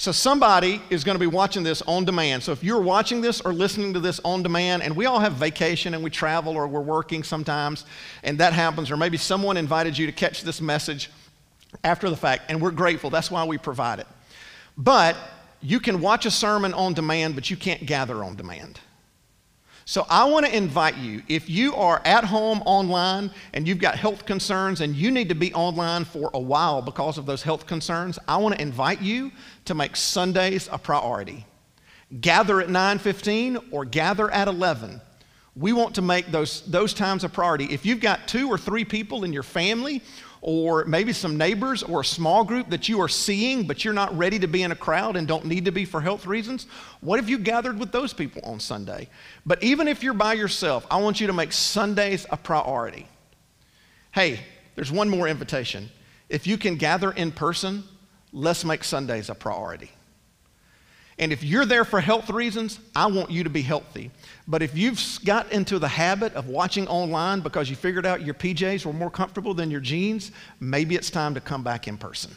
So 0.00 0.12
somebody 0.12 0.80
is 0.88 1.04
going 1.04 1.16
to 1.16 1.20
be 1.20 1.26
watching 1.26 1.62
this 1.62 1.82
on 1.82 2.06
demand. 2.06 2.42
So 2.42 2.52
if 2.52 2.64
you're 2.64 2.80
watching 2.80 3.20
this 3.20 3.42
or 3.42 3.52
listening 3.52 3.92
to 3.92 4.00
this 4.00 4.18
on 4.24 4.42
demand, 4.42 4.82
and 4.82 4.96
we 4.96 5.04
all 5.04 5.18
have 5.18 5.34
vacation 5.34 5.92
and 5.92 6.02
we 6.02 6.08
travel 6.08 6.56
or 6.56 6.66
we're 6.66 6.80
working 6.80 7.22
sometimes, 7.22 7.84
and 8.22 8.38
that 8.38 8.54
happens, 8.54 8.90
or 8.90 8.96
maybe 8.96 9.18
someone 9.18 9.58
invited 9.58 9.98
you 9.98 10.06
to 10.06 10.12
catch 10.12 10.42
this 10.42 10.62
message 10.62 11.10
after 11.84 12.08
the 12.08 12.16
fact, 12.16 12.44
and 12.48 12.62
we're 12.62 12.70
grateful. 12.70 13.10
That's 13.10 13.30
why 13.30 13.44
we 13.44 13.58
provide 13.58 13.98
it. 13.98 14.06
But 14.78 15.18
you 15.60 15.78
can 15.78 16.00
watch 16.00 16.24
a 16.24 16.30
sermon 16.30 16.72
on 16.72 16.94
demand, 16.94 17.34
but 17.34 17.50
you 17.50 17.58
can't 17.58 17.84
gather 17.84 18.24
on 18.24 18.36
demand. 18.36 18.80
So 19.90 20.06
I 20.08 20.22
want 20.26 20.46
to 20.46 20.56
invite 20.56 20.98
you, 20.98 21.20
if 21.26 21.50
you 21.50 21.74
are 21.74 22.00
at 22.04 22.22
home 22.22 22.62
online 22.64 23.32
and 23.52 23.66
you've 23.66 23.80
got 23.80 23.96
health 23.96 24.24
concerns 24.24 24.82
and 24.82 24.94
you 24.94 25.10
need 25.10 25.28
to 25.30 25.34
be 25.34 25.52
online 25.52 26.04
for 26.04 26.30
a 26.32 26.38
while 26.38 26.80
because 26.80 27.18
of 27.18 27.26
those 27.26 27.42
health 27.42 27.66
concerns, 27.66 28.16
I 28.28 28.36
want 28.36 28.54
to 28.54 28.62
invite 28.62 29.02
you 29.02 29.32
to 29.64 29.74
make 29.74 29.96
Sundays 29.96 30.68
a 30.70 30.78
priority. 30.78 31.44
Gather 32.20 32.60
at 32.60 32.68
9:15 32.68 33.58
or 33.72 33.84
gather 33.84 34.30
at 34.30 34.46
11. 34.46 35.00
We 35.56 35.72
want 35.72 35.96
to 35.96 36.02
make 36.02 36.30
those, 36.30 36.60
those 36.70 36.94
times 36.94 37.24
a 37.24 37.28
priority. 37.28 37.64
If 37.64 37.84
you've 37.84 38.00
got 38.00 38.28
two 38.28 38.48
or 38.48 38.58
three 38.58 38.84
people 38.84 39.24
in 39.24 39.32
your 39.32 39.42
family, 39.42 40.02
or 40.42 40.84
maybe 40.86 41.12
some 41.12 41.36
neighbors, 41.36 41.82
or 41.82 42.00
a 42.00 42.04
small 42.04 42.44
group 42.44 42.70
that 42.70 42.88
you 42.88 43.00
are 43.00 43.08
seeing, 43.08 43.66
but 43.66 43.84
you're 43.84 43.92
not 43.92 44.16
ready 44.16 44.38
to 44.38 44.46
be 44.46 44.62
in 44.62 44.72
a 44.72 44.76
crowd 44.76 45.16
and 45.16 45.28
don't 45.28 45.44
need 45.44 45.66
to 45.66 45.70
be 45.70 45.84
for 45.84 46.00
health 46.00 46.26
reasons, 46.26 46.66
what 47.00 47.18
if 47.18 47.28
you 47.28 47.38
gathered 47.38 47.78
with 47.78 47.92
those 47.92 48.14
people 48.14 48.40
on 48.44 48.58
Sunday? 48.58 49.08
But 49.44 49.62
even 49.62 49.86
if 49.86 50.02
you're 50.02 50.14
by 50.14 50.32
yourself, 50.32 50.86
I 50.90 50.96
want 50.96 51.20
you 51.20 51.26
to 51.26 51.32
make 51.34 51.52
Sundays 51.52 52.26
a 52.30 52.36
priority. 52.36 53.06
Hey, 54.12 54.40
there's 54.76 54.90
one 54.90 55.10
more 55.10 55.28
invitation. 55.28 55.90
If 56.30 56.46
you 56.46 56.56
can 56.56 56.76
gather 56.76 57.12
in 57.12 57.32
person, 57.32 57.84
let's 58.32 58.64
make 58.64 58.82
Sundays 58.82 59.28
a 59.28 59.34
priority. 59.34 59.90
And 61.20 61.34
if 61.34 61.44
you're 61.44 61.66
there 61.66 61.84
for 61.84 62.00
health 62.00 62.30
reasons, 62.30 62.80
I 62.96 63.06
want 63.06 63.30
you 63.30 63.44
to 63.44 63.50
be 63.50 63.60
healthy. 63.60 64.10
But 64.48 64.62
if 64.62 64.74
you've 64.74 64.98
got 65.22 65.52
into 65.52 65.78
the 65.78 65.86
habit 65.86 66.32
of 66.32 66.48
watching 66.48 66.88
online 66.88 67.40
because 67.40 67.68
you 67.68 67.76
figured 67.76 68.06
out 68.06 68.24
your 68.24 68.32
PJs 68.32 68.86
were 68.86 68.94
more 68.94 69.10
comfortable 69.10 69.52
than 69.52 69.70
your 69.70 69.80
jeans, 69.80 70.32
maybe 70.60 70.94
it's 70.94 71.10
time 71.10 71.34
to 71.34 71.40
come 71.40 71.62
back 71.62 71.86
in 71.86 71.98
person. 71.98 72.34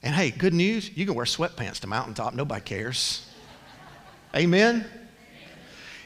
And 0.00 0.14
hey, 0.14 0.30
good 0.30 0.54
news, 0.54 0.96
you 0.96 1.04
can 1.04 1.16
wear 1.16 1.26
sweatpants 1.26 1.80
to 1.80 1.88
mountaintop, 1.88 2.34
nobody 2.34 2.60
cares. 2.60 3.28
Amen? 4.34 4.86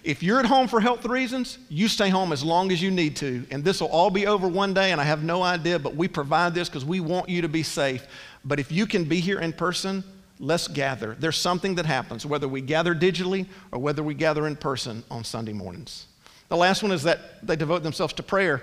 If 0.03 0.23
you're 0.23 0.41
at 0.41 0.47
home 0.47 0.67
for 0.67 0.81
health 0.81 1.05
reasons, 1.05 1.59
you 1.69 1.89
stay 1.89 2.09
home 2.09 2.33
as 2.33 2.43
long 2.43 2.73
as 2.73 2.83
you 2.83 2.91
need 2.91 3.17
to. 3.17 3.47
And 3.51 3.63
this 3.63 3.83
will 3.83 3.89
all 3.89 4.11
be 4.11 4.27
over 4.27 4.49
one 4.49 4.73
day, 4.73 4.93
and 4.93 5.01
I 5.01 5.05
have 5.05 5.23
no 5.23 5.43
idea, 5.43 5.79
but 5.79 5.95
we 5.95 6.09
provide 6.09 6.55
this 6.55 6.71
because 6.71 6.87
we 6.87 7.01
want 7.01 7.29
you 7.29 7.43
to 7.43 7.49
be 7.49 7.63
safe. 7.63 8.07
But 8.47 8.59
if 8.59 8.73
you 8.73 8.87
can 8.87 9.05
be 9.05 9.21
here 9.21 9.41
in 9.41 9.53
person, 9.53 10.05
let's 10.39 10.69
gather. 10.69 11.17
There's 11.19 11.37
something 11.37 11.77
that 11.77 11.87
happens, 11.87 12.27
whether 12.27 12.49
we 12.49 12.61
gather 12.61 12.95
digitally 12.95 13.47
or 13.73 13.79
whether 13.79 14.03
we 14.03 14.15
gather 14.15 14.47
in 14.47 14.57
person 14.57 15.05
on 15.11 15.25
Sunday 15.25 15.53
mornings. 15.53 16.07
The 16.49 16.57
last 16.57 16.83
one 16.83 16.93
is 16.93 17.03
that 17.05 17.47
they 17.47 17.57
devote 17.57 17.83
themselves 17.83 18.13
to 18.15 18.23
prayer. 18.23 18.63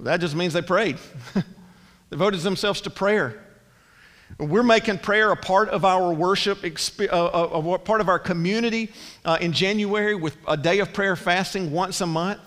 That 0.00 0.20
just 0.20 0.34
means 0.34 0.52
they 0.52 0.62
prayed. 0.62 0.98
devoted 2.10 2.40
themselves 2.40 2.80
to 2.82 2.90
prayer. 2.90 3.42
We're 4.38 4.62
making 4.62 4.98
prayer 4.98 5.30
a 5.30 5.36
part 5.36 5.68
of 5.68 5.84
our 5.84 6.12
worship, 6.12 6.58
uh, 6.64 7.04
uh, 7.04 7.74
a 7.74 7.78
part 7.78 8.00
of 8.00 8.08
our 8.08 8.18
community 8.18 8.92
uh, 9.24 9.38
in 9.40 9.52
January 9.52 10.14
with 10.14 10.36
a 10.48 10.56
day 10.56 10.80
of 10.80 10.92
prayer 10.92 11.16
fasting 11.16 11.72
once 11.72 12.00
a 12.00 12.06
month. 12.06 12.40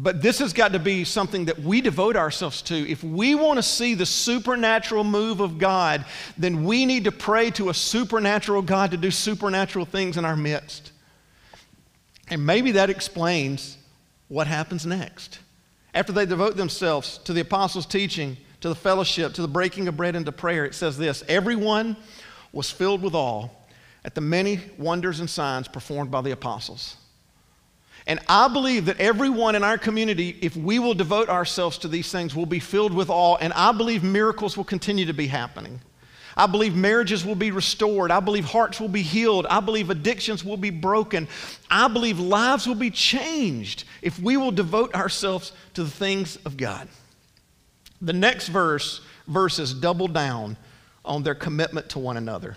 But 0.00 0.22
this 0.22 0.38
has 0.38 0.52
got 0.52 0.74
to 0.74 0.78
be 0.78 1.02
something 1.02 1.46
that 1.46 1.58
we 1.58 1.80
devote 1.80 2.14
ourselves 2.14 2.62
to. 2.62 2.88
If 2.88 3.02
we 3.02 3.34
want 3.34 3.58
to 3.58 3.64
see 3.64 3.94
the 3.94 4.06
supernatural 4.06 5.02
move 5.02 5.40
of 5.40 5.58
God, 5.58 6.04
then 6.36 6.62
we 6.62 6.86
need 6.86 7.02
to 7.04 7.10
pray 7.10 7.50
to 7.52 7.68
a 7.68 7.74
supernatural 7.74 8.62
God 8.62 8.92
to 8.92 8.96
do 8.96 9.10
supernatural 9.10 9.84
things 9.84 10.16
in 10.16 10.24
our 10.24 10.36
midst. 10.36 10.92
And 12.28 12.46
maybe 12.46 12.70
that 12.72 12.90
explains 12.90 13.76
what 14.28 14.46
happens 14.46 14.86
next. 14.86 15.40
After 15.92 16.12
they 16.12 16.26
devote 16.26 16.56
themselves 16.56 17.18
to 17.24 17.32
the 17.32 17.40
apostles' 17.40 17.84
teaching, 17.84 18.36
to 18.60 18.68
the 18.68 18.76
fellowship, 18.76 19.34
to 19.34 19.42
the 19.42 19.48
breaking 19.48 19.88
of 19.88 19.96
bread, 19.96 20.14
and 20.14 20.24
to 20.26 20.32
prayer, 20.32 20.64
it 20.64 20.76
says 20.76 20.96
this 20.96 21.24
Everyone 21.26 21.96
was 22.52 22.70
filled 22.70 23.02
with 23.02 23.16
awe 23.16 23.48
at 24.04 24.14
the 24.14 24.20
many 24.20 24.60
wonders 24.78 25.18
and 25.18 25.28
signs 25.28 25.66
performed 25.66 26.12
by 26.12 26.20
the 26.20 26.30
apostles. 26.30 26.94
And 28.08 28.18
I 28.26 28.48
believe 28.48 28.86
that 28.86 28.98
everyone 28.98 29.54
in 29.54 29.62
our 29.62 29.76
community, 29.76 30.38
if 30.40 30.56
we 30.56 30.78
will 30.78 30.94
devote 30.94 31.28
ourselves 31.28 31.76
to 31.78 31.88
these 31.88 32.10
things, 32.10 32.34
will 32.34 32.46
be 32.46 32.58
filled 32.58 32.94
with 32.94 33.10
awe. 33.10 33.36
And 33.36 33.52
I 33.52 33.70
believe 33.72 34.02
miracles 34.02 34.56
will 34.56 34.64
continue 34.64 35.04
to 35.04 35.12
be 35.12 35.26
happening. 35.26 35.78
I 36.34 36.46
believe 36.46 36.74
marriages 36.74 37.24
will 37.24 37.34
be 37.34 37.50
restored. 37.50 38.10
I 38.10 38.20
believe 38.20 38.46
hearts 38.46 38.80
will 38.80 38.88
be 38.88 39.02
healed. 39.02 39.44
I 39.50 39.60
believe 39.60 39.90
addictions 39.90 40.42
will 40.42 40.56
be 40.56 40.70
broken. 40.70 41.28
I 41.70 41.88
believe 41.88 42.18
lives 42.18 42.66
will 42.66 42.76
be 42.76 42.90
changed 42.90 43.84
if 44.00 44.18
we 44.18 44.38
will 44.38 44.52
devote 44.52 44.94
ourselves 44.94 45.52
to 45.74 45.84
the 45.84 45.90
things 45.90 46.36
of 46.46 46.56
God. 46.56 46.88
The 48.00 48.12
next 48.14 48.48
verse, 48.48 49.02
verses 49.26 49.74
double 49.74 50.08
down 50.08 50.56
on 51.04 51.24
their 51.24 51.34
commitment 51.34 51.90
to 51.90 51.98
one 51.98 52.16
another. 52.16 52.56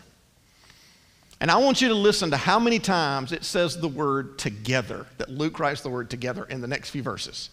And 1.42 1.50
I 1.50 1.58
want 1.58 1.82
you 1.82 1.88
to 1.88 1.96
listen 1.96 2.30
to 2.30 2.38
how 2.38 2.60
many 2.60 2.78
times 2.78 3.32
it 3.32 3.44
says 3.44 3.76
the 3.76 3.88
word 3.88 4.38
together, 4.38 5.08
that 5.18 5.28
Luke 5.30 5.60
writes 5.60 5.82
the 5.82 5.90
word 5.90 6.08
together 6.12 6.46
in 6.46 6.62
the 6.62 6.68
next 6.68 6.92
few 6.92 7.02
verses. 7.02 7.50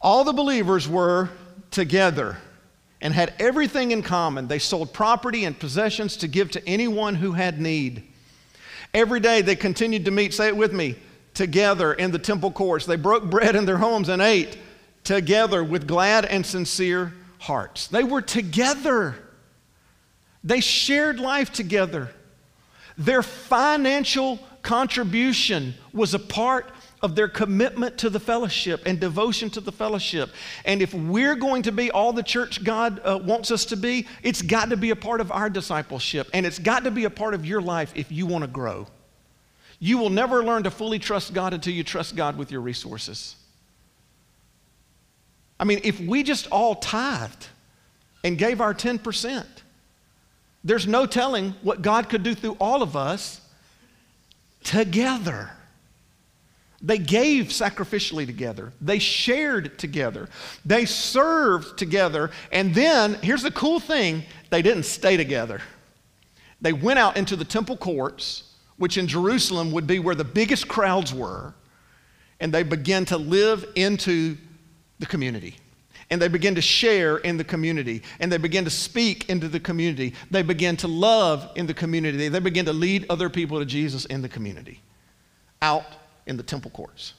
All 0.00 0.24
the 0.24 0.32
believers 0.32 0.88
were 0.88 1.30
together 1.70 2.38
and 3.00 3.14
had 3.14 3.34
everything 3.38 3.92
in 3.92 4.02
common. 4.02 4.48
They 4.48 4.58
sold 4.58 4.92
property 4.92 5.44
and 5.44 5.56
possessions 5.56 6.16
to 6.16 6.28
give 6.28 6.50
to 6.50 6.68
anyone 6.68 7.14
who 7.14 7.32
had 7.32 7.60
need. 7.60 8.02
Every 8.92 9.20
day 9.20 9.42
they 9.42 9.54
continued 9.54 10.04
to 10.06 10.10
meet, 10.10 10.34
say 10.34 10.48
it 10.48 10.56
with 10.56 10.72
me, 10.72 10.96
together 11.34 11.94
in 11.94 12.10
the 12.10 12.18
temple 12.18 12.50
courts. 12.50 12.84
They 12.84 12.96
broke 12.96 13.30
bread 13.30 13.54
in 13.54 13.64
their 13.64 13.78
homes 13.78 14.08
and 14.08 14.20
ate 14.20 14.58
together 15.04 15.62
with 15.62 15.86
glad 15.86 16.24
and 16.24 16.44
sincere 16.44 17.12
hearts. 17.38 17.86
They 17.86 18.02
were 18.02 18.22
together. 18.22 19.14
They 20.42 20.58
shared 20.58 21.20
life 21.20 21.52
together. 21.52 22.10
Their 22.98 23.22
financial 23.22 24.38
contribution 24.62 25.74
was 25.92 26.14
a 26.14 26.18
part 26.18 26.70
of 27.02 27.14
their 27.14 27.28
commitment 27.28 27.98
to 27.98 28.10
the 28.10 28.18
fellowship 28.18 28.82
and 28.86 28.98
devotion 28.98 29.50
to 29.50 29.60
the 29.60 29.70
fellowship. 29.70 30.30
And 30.64 30.80
if 30.80 30.94
we're 30.94 31.36
going 31.36 31.62
to 31.62 31.72
be 31.72 31.90
all 31.90 32.12
the 32.12 32.22
church 32.22 32.64
God 32.64 33.00
uh, 33.04 33.18
wants 33.22 33.50
us 33.50 33.66
to 33.66 33.76
be, 33.76 34.06
it's 34.22 34.42
got 34.42 34.70
to 34.70 34.76
be 34.76 34.90
a 34.90 34.96
part 34.96 35.20
of 35.20 35.30
our 35.30 35.50
discipleship. 35.50 36.28
And 36.32 36.46
it's 36.46 36.58
got 36.58 36.84
to 36.84 36.90
be 36.90 37.04
a 37.04 37.10
part 37.10 37.34
of 37.34 37.44
your 37.44 37.60
life 37.60 37.92
if 37.94 38.10
you 38.10 38.26
want 38.26 38.42
to 38.42 38.48
grow. 38.48 38.86
You 39.78 39.98
will 39.98 40.10
never 40.10 40.42
learn 40.42 40.62
to 40.62 40.70
fully 40.70 40.98
trust 40.98 41.34
God 41.34 41.52
until 41.52 41.74
you 41.74 41.84
trust 41.84 42.16
God 42.16 42.38
with 42.38 42.50
your 42.50 42.62
resources. 42.62 43.36
I 45.60 45.64
mean, 45.64 45.80
if 45.84 46.00
we 46.00 46.22
just 46.22 46.48
all 46.50 46.76
tithed 46.76 47.48
and 48.24 48.38
gave 48.38 48.60
our 48.60 48.74
10%, 48.74 49.46
there's 50.66 50.86
no 50.88 51.06
telling 51.06 51.54
what 51.62 51.80
God 51.80 52.08
could 52.08 52.24
do 52.24 52.34
through 52.34 52.56
all 52.60 52.82
of 52.82 52.96
us 52.96 53.40
together. 54.64 55.50
They 56.82 56.98
gave 56.98 57.46
sacrificially 57.46 58.26
together. 58.26 58.72
They 58.80 58.98
shared 58.98 59.78
together. 59.78 60.28
They 60.64 60.84
served 60.84 61.78
together. 61.78 62.32
And 62.50 62.74
then, 62.74 63.14
here's 63.22 63.44
the 63.44 63.52
cool 63.52 63.78
thing 63.78 64.24
they 64.50 64.60
didn't 64.60 64.82
stay 64.82 65.16
together. 65.16 65.62
They 66.60 66.72
went 66.72 66.98
out 66.98 67.16
into 67.16 67.36
the 67.36 67.44
temple 67.44 67.76
courts, 67.76 68.52
which 68.76 68.98
in 68.98 69.06
Jerusalem 69.06 69.70
would 69.70 69.86
be 69.86 70.00
where 70.00 70.16
the 70.16 70.24
biggest 70.24 70.66
crowds 70.66 71.14
were, 71.14 71.54
and 72.40 72.52
they 72.52 72.64
began 72.64 73.04
to 73.06 73.16
live 73.16 73.64
into 73.76 74.36
the 74.98 75.06
community 75.06 75.56
and 76.10 76.22
they 76.22 76.28
begin 76.28 76.54
to 76.54 76.62
share 76.62 77.18
in 77.18 77.36
the 77.36 77.44
community 77.44 78.02
and 78.20 78.30
they 78.30 78.36
begin 78.36 78.64
to 78.64 78.70
speak 78.70 79.28
into 79.28 79.48
the 79.48 79.60
community. 79.60 80.14
They 80.30 80.42
begin 80.42 80.76
to 80.78 80.88
love 80.88 81.50
in 81.56 81.66
the 81.66 81.74
community. 81.74 82.28
They 82.28 82.38
begin 82.38 82.64
to 82.66 82.72
lead 82.72 83.06
other 83.10 83.28
people 83.28 83.58
to 83.58 83.64
Jesus 83.64 84.04
in 84.06 84.22
the 84.22 84.28
community, 84.28 84.80
out 85.60 85.86
in 86.26 86.36
the 86.36 86.42
temple 86.42 86.70
courts. 86.70 87.14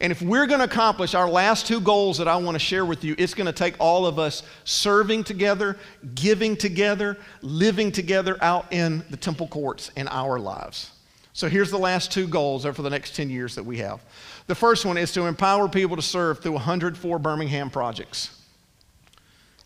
And 0.00 0.12
if 0.12 0.22
we're 0.22 0.46
going 0.46 0.60
to 0.60 0.64
accomplish 0.64 1.14
our 1.14 1.28
last 1.28 1.66
two 1.66 1.80
goals 1.80 2.18
that 2.18 2.28
I 2.28 2.36
want 2.36 2.54
to 2.54 2.60
share 2.60 2.84
with 2.84 3.02
you, 3.02 3.16
it's 3.18 3.34
going 3.34 3.46
to 3.46 3.52
take 3.52 3.74
all 3.80 4.06
of 4.06 4.18
us 4.18 4.44
serving 4.62 5.24
together, 5.24 5.76
giving 6.14 6.56
together, 6.56 7.16
living 7.42 7.90
together 7.90 8.38
out 8.40 8.72
in 8.72 9.02
the 9.10 9.16
temple 9.16 9.48
courts 9.48 9.90
in 9.96 10.06
our 10.08 10.38
lives. 10.38 10.92
So 11.32 11.48
here's 11.48 11.70
the 11.70 11.78
last 11.78 12.12
two 12.12 12.28
goals 12.28 12.64
for 12.64 12.82
the 12.82 12.90
next 12.90 13.16
10 13.16 13.28
years 13.28 13.56
that 13.56 13.64
we 13.64 13.78
have. 13.78 14.00
The 14.48 14.54
first 14.54 14.86
one 14.86 14.96
is 14.96 15.12
to 15.12 15.26
empower 15.26 15.68
people 15.68 15.94
to 15.94 16.02
serve 16.02 16.40
through 16.40 16.52
104 16.52 17.18
Birmingham 17.18 17.68
projects. 17.68 18.34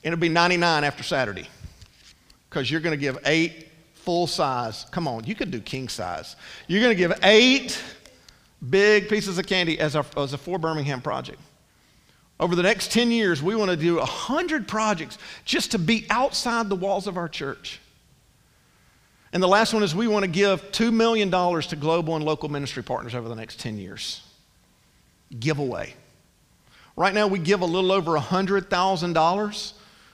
It'll 0.02 0.18
be 0.18 0.28
99 0.28 0.82
after 0.82 1.04
Saturday 1.04 1.48
because 2.50 2.68
you're 2.68 2.80
going 2.80 2.98
to 2.98 3.00
give 3.00 3.16
eight 3.24 3.68
full 3.94 4.26
size. 4.26 4.84
Come 4.90 5.06
on, 5.06 5.22
you 5.22 5.36
could 5.36 5.52
do 5.52 5.60
king 5.60 5.88
size. 5.88 6.34
You're 6.66 6.82
going 6.82 6.90
to 6.90 6.98
give 6.98 7.16
eight 7.22 7.80
big 8.70 9.08
pieces 9.08 9.38
of 9.38 9.46
candy 9.46 9.78
as 9.78 9.94
a, 9.94 10.04
as 10.16 10.32
a 10.32 10.38
For 10.38 10.58
Birmingham 10.58 11.00
project. 11.00 11.38
Over 12.40 12.56
the 12.56 12.64
next 12.64 12.90
10 12.90 13.12
years, 13.12 13.40
we 13.40 13.54
want 13.54 13.70
to 13.70 13.76
do 13.76 13.98
100 13.98 14.66
projects 14.66 15.16
just 15.44 15.70
to 15.70 15.78
be 15.78 16.06
outside 16.10 16.68
the 16.68 16.74
walls 16.74 17.06
of 17.06 17.16
our 17.16 17.28
church. 17.28 17.78
And 19.32 19.40
the 19.40 19.48
last 19.48 19.72
one 19.72 19.84
is 19.84 19.94
we 19.94 20.08
want 20.08 20.24
to 20.24 20.30
give 20.30 20.72
$2 20.72 20.92
million 20.92 21.30
to 21.30 21.76
global 21.76 22.16
and 22.16 22.24
local 22.24 22.48
ministry 22.48 22.82
partners 22.82 23.14
over 23.14 23.28
the 23.28 23.36
next 23.36 23.60
10 23.60 23.78
years 23.78 24.22
giveaway. 25.38 25.94
Right 26.96 27.14
now, 27.14 27.26
we 27.26 27.38
give 27.38 27.62
a 27.62 27.66
little 27.66 27.90
over 27.90 28.12
$100,000 28.18 29.72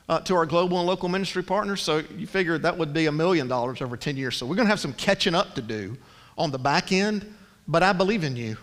uh, 0.09 0.21
to 0.21 0.35
our 0.35 0.47
global 0.47 0.79
and 0.79 0.87
local 0.87 1.09
ministry 1.09 1.43
partners. 1.43 1.83
So 1.83 2.03
you 2.17 2.27
figure 2.27 2.57
that 2.59 2.79
would 2.79 2.93
be 2.93 3.07
a 3.07 3.13
million 3.13 3.49
dollars 3.49 3.83
over 3.83 3.97
10 3.97 4.17
years. 4.17 4.37
So 4.37 4.47
we're 4.47 4.55
going 4.55 4.67
to 4.67 4.71
have 4.71 4.81
some 4.81 4.93
catching 4.95 5.35
up 5.35 5.55
to 5.57 5.63
do 5.63 5.97
on 6.37 6.51
the 6.51 6.59
back 6.59 6.93
end, 6.93 7.35
but 7.67 7.83
I 7.83 7.93
believe 7.93 8.25
in 8.25 8.37
you. 8.37 8.57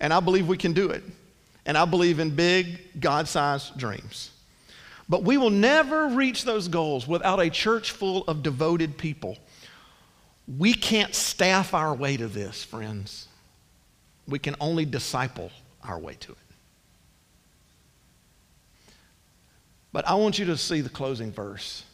And 0.00 0.12
I 0.12 0.20
believe 0.20 0.48
we 0.48 0.56
can 0.56 0.72
do 0.72 0.90
it. 0.90 1.02
And 1.66 1.78
I 1.78 1.84
believe 1.84 2.18
in 2.18 2.34
big, 2.34 3.00
God 3.00 3.28
sized 3.28 3.78
dreams. 3.78 4.30
But 5.08 5.22
we 5.22 5.36
will 5.36 5.50
never 5.50 6.08
reach 6.08 6.44
those 6.44 6.68
goals 6.68 7.06
without 7.06 7.40
a 7.40 7.50
church 7.50 7.90
full 7.90 8.24
of 8.24 8.42
devoted 8.42 8.96
people. 8.96 9.38
We 10.58 10.74
can't 10.74 11.14
staff 11.14 11.74
our 11.74 11.94
way 11.94 12.16
to 12.16 12.26
this, 12.26 12.64
friends. 12.64 13.28
We 14.26 14.38
can 14.38 14.56
only 14.60 14.84
disciple 14.84 15.50
our 15.82 15.98
way 15.98 16.14
to 16.20 16.32
it. 16.32 16.38
But 19.92 20.08
I 20.08 20.14
want 20.14 20.38
you 20.38 20.46
to 20.46 20.56
see 20.56 20.80
the 20.80 20.88
closing 20.88 21.30
verse. 21.30 21.84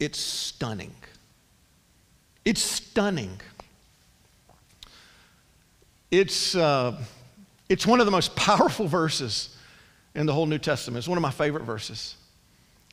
It's 0.00 0.18
stunning. 0.18 0.94
It's 2.44 2.62
stunning. 2.62 3.40
It's, 6.10 6.54
uh, 6.54 6.96
it's 7.68 7.86
one 7.86 8.00
of 8.00 8.06
the 8.06 8.12
most 8.12 8.34
powerful 8.36 8.86
verses 8.86 9.56
in 10.14 10.26
the 10.26 10.32
whole 10.32 10.46
New 10.46 10.58
Testament. 10.58 10.98
It's 10.98 11.08
one 11.08 11.18
of 11.18 11.22
my 11.22 11.30
favorite 11.30 11.64
verses. 11.64 12.16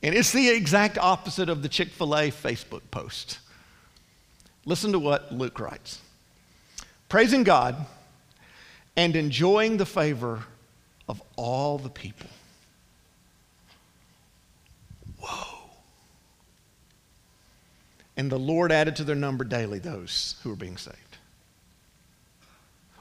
And 0.04 0.16
it's 0.16 0.32
the 0.34 0.50
exact 0.50 0.98
opposite 0.98 1.48
of 1.48 1.62
the 1.62 1.70
Chick 1.70 1.90
fil 1.90 2.16
A 2.16 2.32
Facebook 2.32 2.82
post. 2.90 3.40
Listen 4.66 4.92
to 4.92 5.00
what 5.00 5.32
Luke 5.32 5.60
writes 5.60 6.00
Praising 7.12 7.44
God 7.44 7.76
and 8.96 9.18
enjoying 9.18 9.76
the 9.76 9.86
favor 9.86 10.46
of 11.10 11.22
all 11.36 11.78
the 11.78 11.90
people. 11.90 12.30
Whoa. 15.20 15.60
And 18.16 18.32
the 18.32 18.40
Lord 18.40 18.72
added 18.72 18.96
to 18.96 19.04
their 19.04 19.18
number 19.18 19.44
daily 19.44 19.78
those 19.78 20.38
who 20.42 20.52
were 20.52 20.56
being 20.56 20.78
saved. 20.78 21.18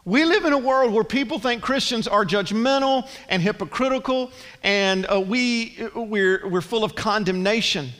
We 0.05 0.25
live 0.25 0.45
in 0.45 0.55
a 0.55 0.59
world 0.59 0.93
where 0.93 1.05
people 1.05 1.39
think 1.39 1.63
Christians 1.63 2.09
are 2.09 2.25
judgmental 2.25 3.09
and 3.29 3.41
hypocritical, 3.41 4.33
and 4.65 5.07
uh, 5.07 5.21
we, 5.21 5.79
we're, 5.95 6.49
we're 6.49 6.63
full 6.63 6.83
of 6.83 6.97
condemnation. 6.97 7.91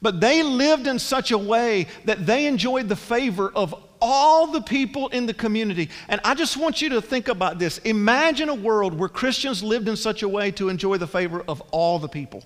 But 0.00 0.20
they 0.20 0.44
lived 0.44 0.86
in 0.86 1.00
such 1.00 1.32
a 1.32 1.38
way 1.38 1.88
that 2.04 2.26
they 2.26 2.46
enjoyed 2.46 2.88
the 2.88 2.94
favor 2.94 3.50
of 3.56 3.74
all 4.02 4.48
the 4.48 4.60
people 4.60 5.08
in 5.08 5.24
the 5.26 5.32
community. 5.32 5.88
And 6.08 6.20
I 6.24 6.34
just 6.34 6.56
want 6.56 6.82
you 6.82 6.90
to 6.90 7.00
think 7.00 7.28
about 7.28 7.58
this. 7.58 7.78
Imagine 7.78 8.48
a 8.48 8.54
world 8.54 8.92
where 8.92 9.08
Christians 9.08 9.62
lived 9.62 9.88
in 9.88 9.96
such 9.96 10.22
a 10.22 10.28
way 10.28 10.50
to 10.52 10.68
enjoy 10.68 10.98
the 10.98 11.06
favor 11.06 11.42
of 11.46 11.62
all 11.70 11.98
the 12.00 12.08
people. 12.08 12.42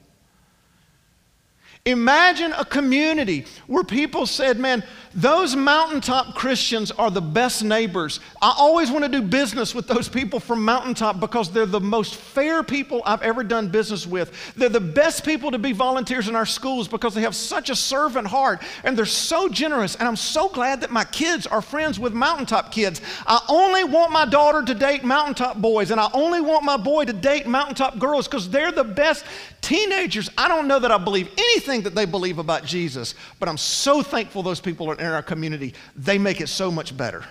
Imagine 1.86 2.52
a 2.52 2.64
community 2.64 3.46
where 3.68 3.84
people 3.84 4.26
said, 4.26 4.58
Man, 4.58 4.82
those 5.14 5.56
mountaintop 5.56 6.34
Christians 6.34 6.90
are 6.90 7.10
the 7.10 7.22
best 7.22 7.64
neighbors. 7.64 8.20
I 8.42 8.54
always 8.58 8.90
want 8.90 9.04
to 9.04 9.08
do 9.08 9.22
business 9.22 9.74
with 9.74 9.86
those 9.86 10.10
people 10.10 10.40
from 10.40 10.62
Mountaintop 10.62 11.20
because 11.20 11.50
they're 11.50 11.64
the 11.64 11.80
most 11.80 12.16
fair 12.16 12.62
people 12.62 13.00
I've 13.06 13.22
ever 13.22 13.42
done 13.42 13.68
business 13.68 14.06
with. 14.06 14.30
They're 14.56 14.68
the 14.68 14.78
best 14.78 15.24
people 15.24 15.52
to 15.52 15.58
be 15.58 15.72
volunteers 15.72 16.28
in 16.28 16.36
our 16.36 16.44
schools 16.44 16.86
because 16.86 17.14
they 17.14 17.22
have 17.22 17.34
such 17.34 17.70
a 17.70 17.76
servant 17.76 18.26
heart 18.26 18.62
and 18.84 18.98
they're 18.98 19.06
so 19.06 19.48
generous. 19.48 19.94
And 19.94 20.06
I'm 20.06 20.16
so 20.16 20.50
glad 20.50 20.82
that 20.82 20.90
my 20.90 21.04
kids 21.04 21.46
are 21.46 21.62
friends 21.62 21.98
with 21.98 22.12
Mountaintop 22.12 22.70
kids. 22.70 23.00
I 23.26 23.40
only 23.48 23.84
want 23.84 24.12
my 24.12 24.26
daughter 24.26 24.62
to 24.64 24.74
date 24.74 25.02
Mountaintop 25.02 25.62
boys 25.62 25.92
and 25.92 25.98
I 25.98 26.10
only 26.12 26.42
want 26.42 26.62
my 26.62 26.76
boy 26.76 27.06
to 27.06 27.14
date 27.14 27.46
Mountaintop 27.46 27.98
girls 27.98 28.28
because 28.28 28.50
they're 28.50 28.72
the 28.72 28.84
best 28.84 29.24
teenagers. 29.62 30.28
I 30.36 30.46
don't 30.46 30.68
know 30.68 30.78
that 30.78 30.90
I 30.90 30.98
believe 30.98 31.30
anything 31.38 31.75
that 31.84 31.94
they 31.94 32.04
believe 32.04 32.38
about 32.38 32.64
Jesus, 32.64 33.14
but 33.38 33.48
I'm 33.48 33.58
so 33.58 34.02
thankful 34.02 34.42
those 34.42 34.60
people 34.60 34.90
are 34.90 34.94
in 34.94 35.06
our 35.06 35.22
community. 35.22 35.74
They 35.94 36.18
make 36.18 36.40
it 36.40 36.48
so 36.48 36.70
much 36.70 36.96
better. 36.96 37.24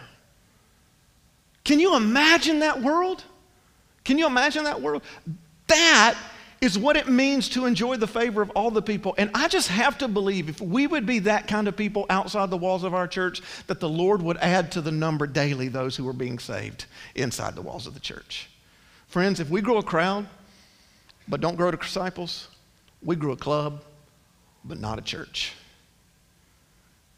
Can 1.63 1.79
you 1.79 1.95
imagine 1.95 2.60
that 2.60 2.81
world? 2.81 3.23
Can 4.03 4.17
you 4.17 4.27
imagine 4.27 4.63
that 4.65 4.81
world? 4.81 5.03
That 5.67 6.15
is 6.62 6.77
what 6.77 6.95
it 6.95 7.08
means 7.08 7.49
to 7.49 7.65
enjoy 7.65 7.97
the 7.97 8.08
favor 8.08 8.41
of 8.41 8.49
all 8.51 8.71
the 8.71 8.81
people. 8.81 9.13
And 9.17 9.29
I 9.34 9.47
just 9.47 9.67
have 9.67 9.97
to 9.99 10.08
believe 10.08 10.47
if 10.47 10.62
we 10.62 10.88
would 10.88 11.05
be 11.05 11.19
that 11.19 11.47
kind 11.47 11.67
of 11.67 11.75
people 11.75 12.05
outside 12.10 12.49
the 12.49 12.58
walls 12.58 12.84
of 12.84 12.93
our 12.93 13.08
church, 13.08 13.41
that 13.67 13.79
the 13.79 13.89
Lord 13.89 14.21
would 14.21 14.38
add 14.38 14.71
to 14.73 14.81
the 14.81 14.91
number 14.91 15.27
daily 15.27 15.67
those 15.67 15.95
who 15.95 16.08
are 16.08 16.13
being 16.13 16.39
saved 16.39 16.86
inside 17.15 17.55
the 17.55 17.62
walls 17.62 17.88
of 17.88 17.93
the 17.93 17.99
church. 17.99 18.49
Friends, 19.08 19.39
if 19.39 19.49
we 19.49 19.62
grow 19.62 19.77
a 19.77 19.84
crowd 19.84 20.27
but 21.27 21.41
don't 21.41 21.55
grow 21.55 21.71
disciples, 21.71 22.47
we 23.03 23.15
grow 23.15 23.34
a 23.34 23.38
club 23.38 23.84
but 24.65 24.80
not 24.80 24.97
a 24.97 25.01
church. 25.01 25.54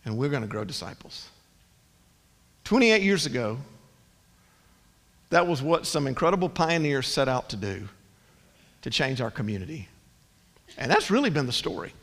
And 0.06 0.18
we're 0.18 0.30
going 0.30 0.42
to 0.42 0.48
grow 0.48 0.64
disciples. 0.64 1.30
28 2.66 3.02
years 3.02 3.26
ago, 3.26 3.58
that 5.30 5.48
was 5.48 5.62
what 5.62 5.86
some 5.86 6.08
incredible 6.08 6.50
pioneers 6.50 7.08
set 7.08 7.28
out 7.28 7.50
to 7.50 7.56
do 7.56 7.88
to 8.82 8.90
change 8.90 9.22
our 9.22 9.32
community. 9.32 9.88
And 10.78 10.92
that's 10.92 11.10
really 11.10 11.30
been 11.30 11.46
the 11.46 11.52
story. 11.52 11.94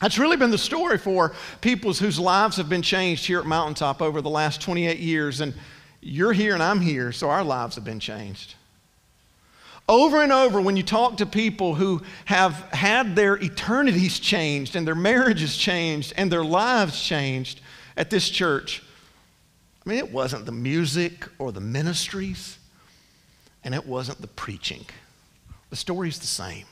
That's 0.00 0.18
really 0.18 0.36
been 0.36 0.50
the 0.50 0.58
story 0.58 0.98
for 0.98 1.32
people 1.60 1.92
whose 1.92 2.18
lives 2.18 2.56
have 2.56 2.68
been 2.68 2.82
changed 2.82 3.24
here 3.24 3.38
at 3.38 3.46
Mountaintop 3.46 4.02
over 4.02 4.20
the 4.20 4.30
last 4.30 4.60
28 4.60 4.98
years. 4.98 5.40
And 5.40 5.54
you're 6.00 6.32
here 6.32 6.54
and 6.54 6.62
I'm 6.62 6.80
here, 6.80 7.12
so 7.12 7.30
our 7.30 7.44
lives 7.44 7.76
have 7.76 7.84
been 7.84 8.00
changed. 8.00 8.56
Over 9.88 10.22
and 10.22 10.32
over, 10.32 10.60
when 10.60 10.76
you 10.76 10.82
talk 10.82 11.16
to 11.18 11.26
people 11.26 11.74
who 11.74 12.02
have 12.24 12.54
had 12.72 13.16
their 13.16 13.36
eternities 13.36 14.18
changed 14.18 14.76
and 14.76 14.86
their 14.86 14.94
marriages 14.94 15.56
changed 15.56 16.12
and 16.16 16.30
their 16.30 16.44
lives 16.44 17.00
changed 17.02 17.60
at 17.96 18.08
this 18.08 18.30
church, 18.30 18.82
I 19.84 19.88
mean, 19.88 19.98
it 19.98 20.12
wasn't 20.12 20.46
the 20.46 20.52
music 20.52 21.28
or 21.38 21.50
the 21.50 21.60
ministries, 21.60 22.58
and 23.64 23.74
it 23.74 23.84
wasn't 23.84 24.20
the 24.20 24.28
preaching. 24.28 24.86
The 25.70 25.76
story's 25.76 26.18
the 26.20 26.26
same. 26.26 26.66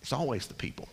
It's 0.00 0.12
always 0.12 0.46
the 0.46 0.54
people. 0.54 0.88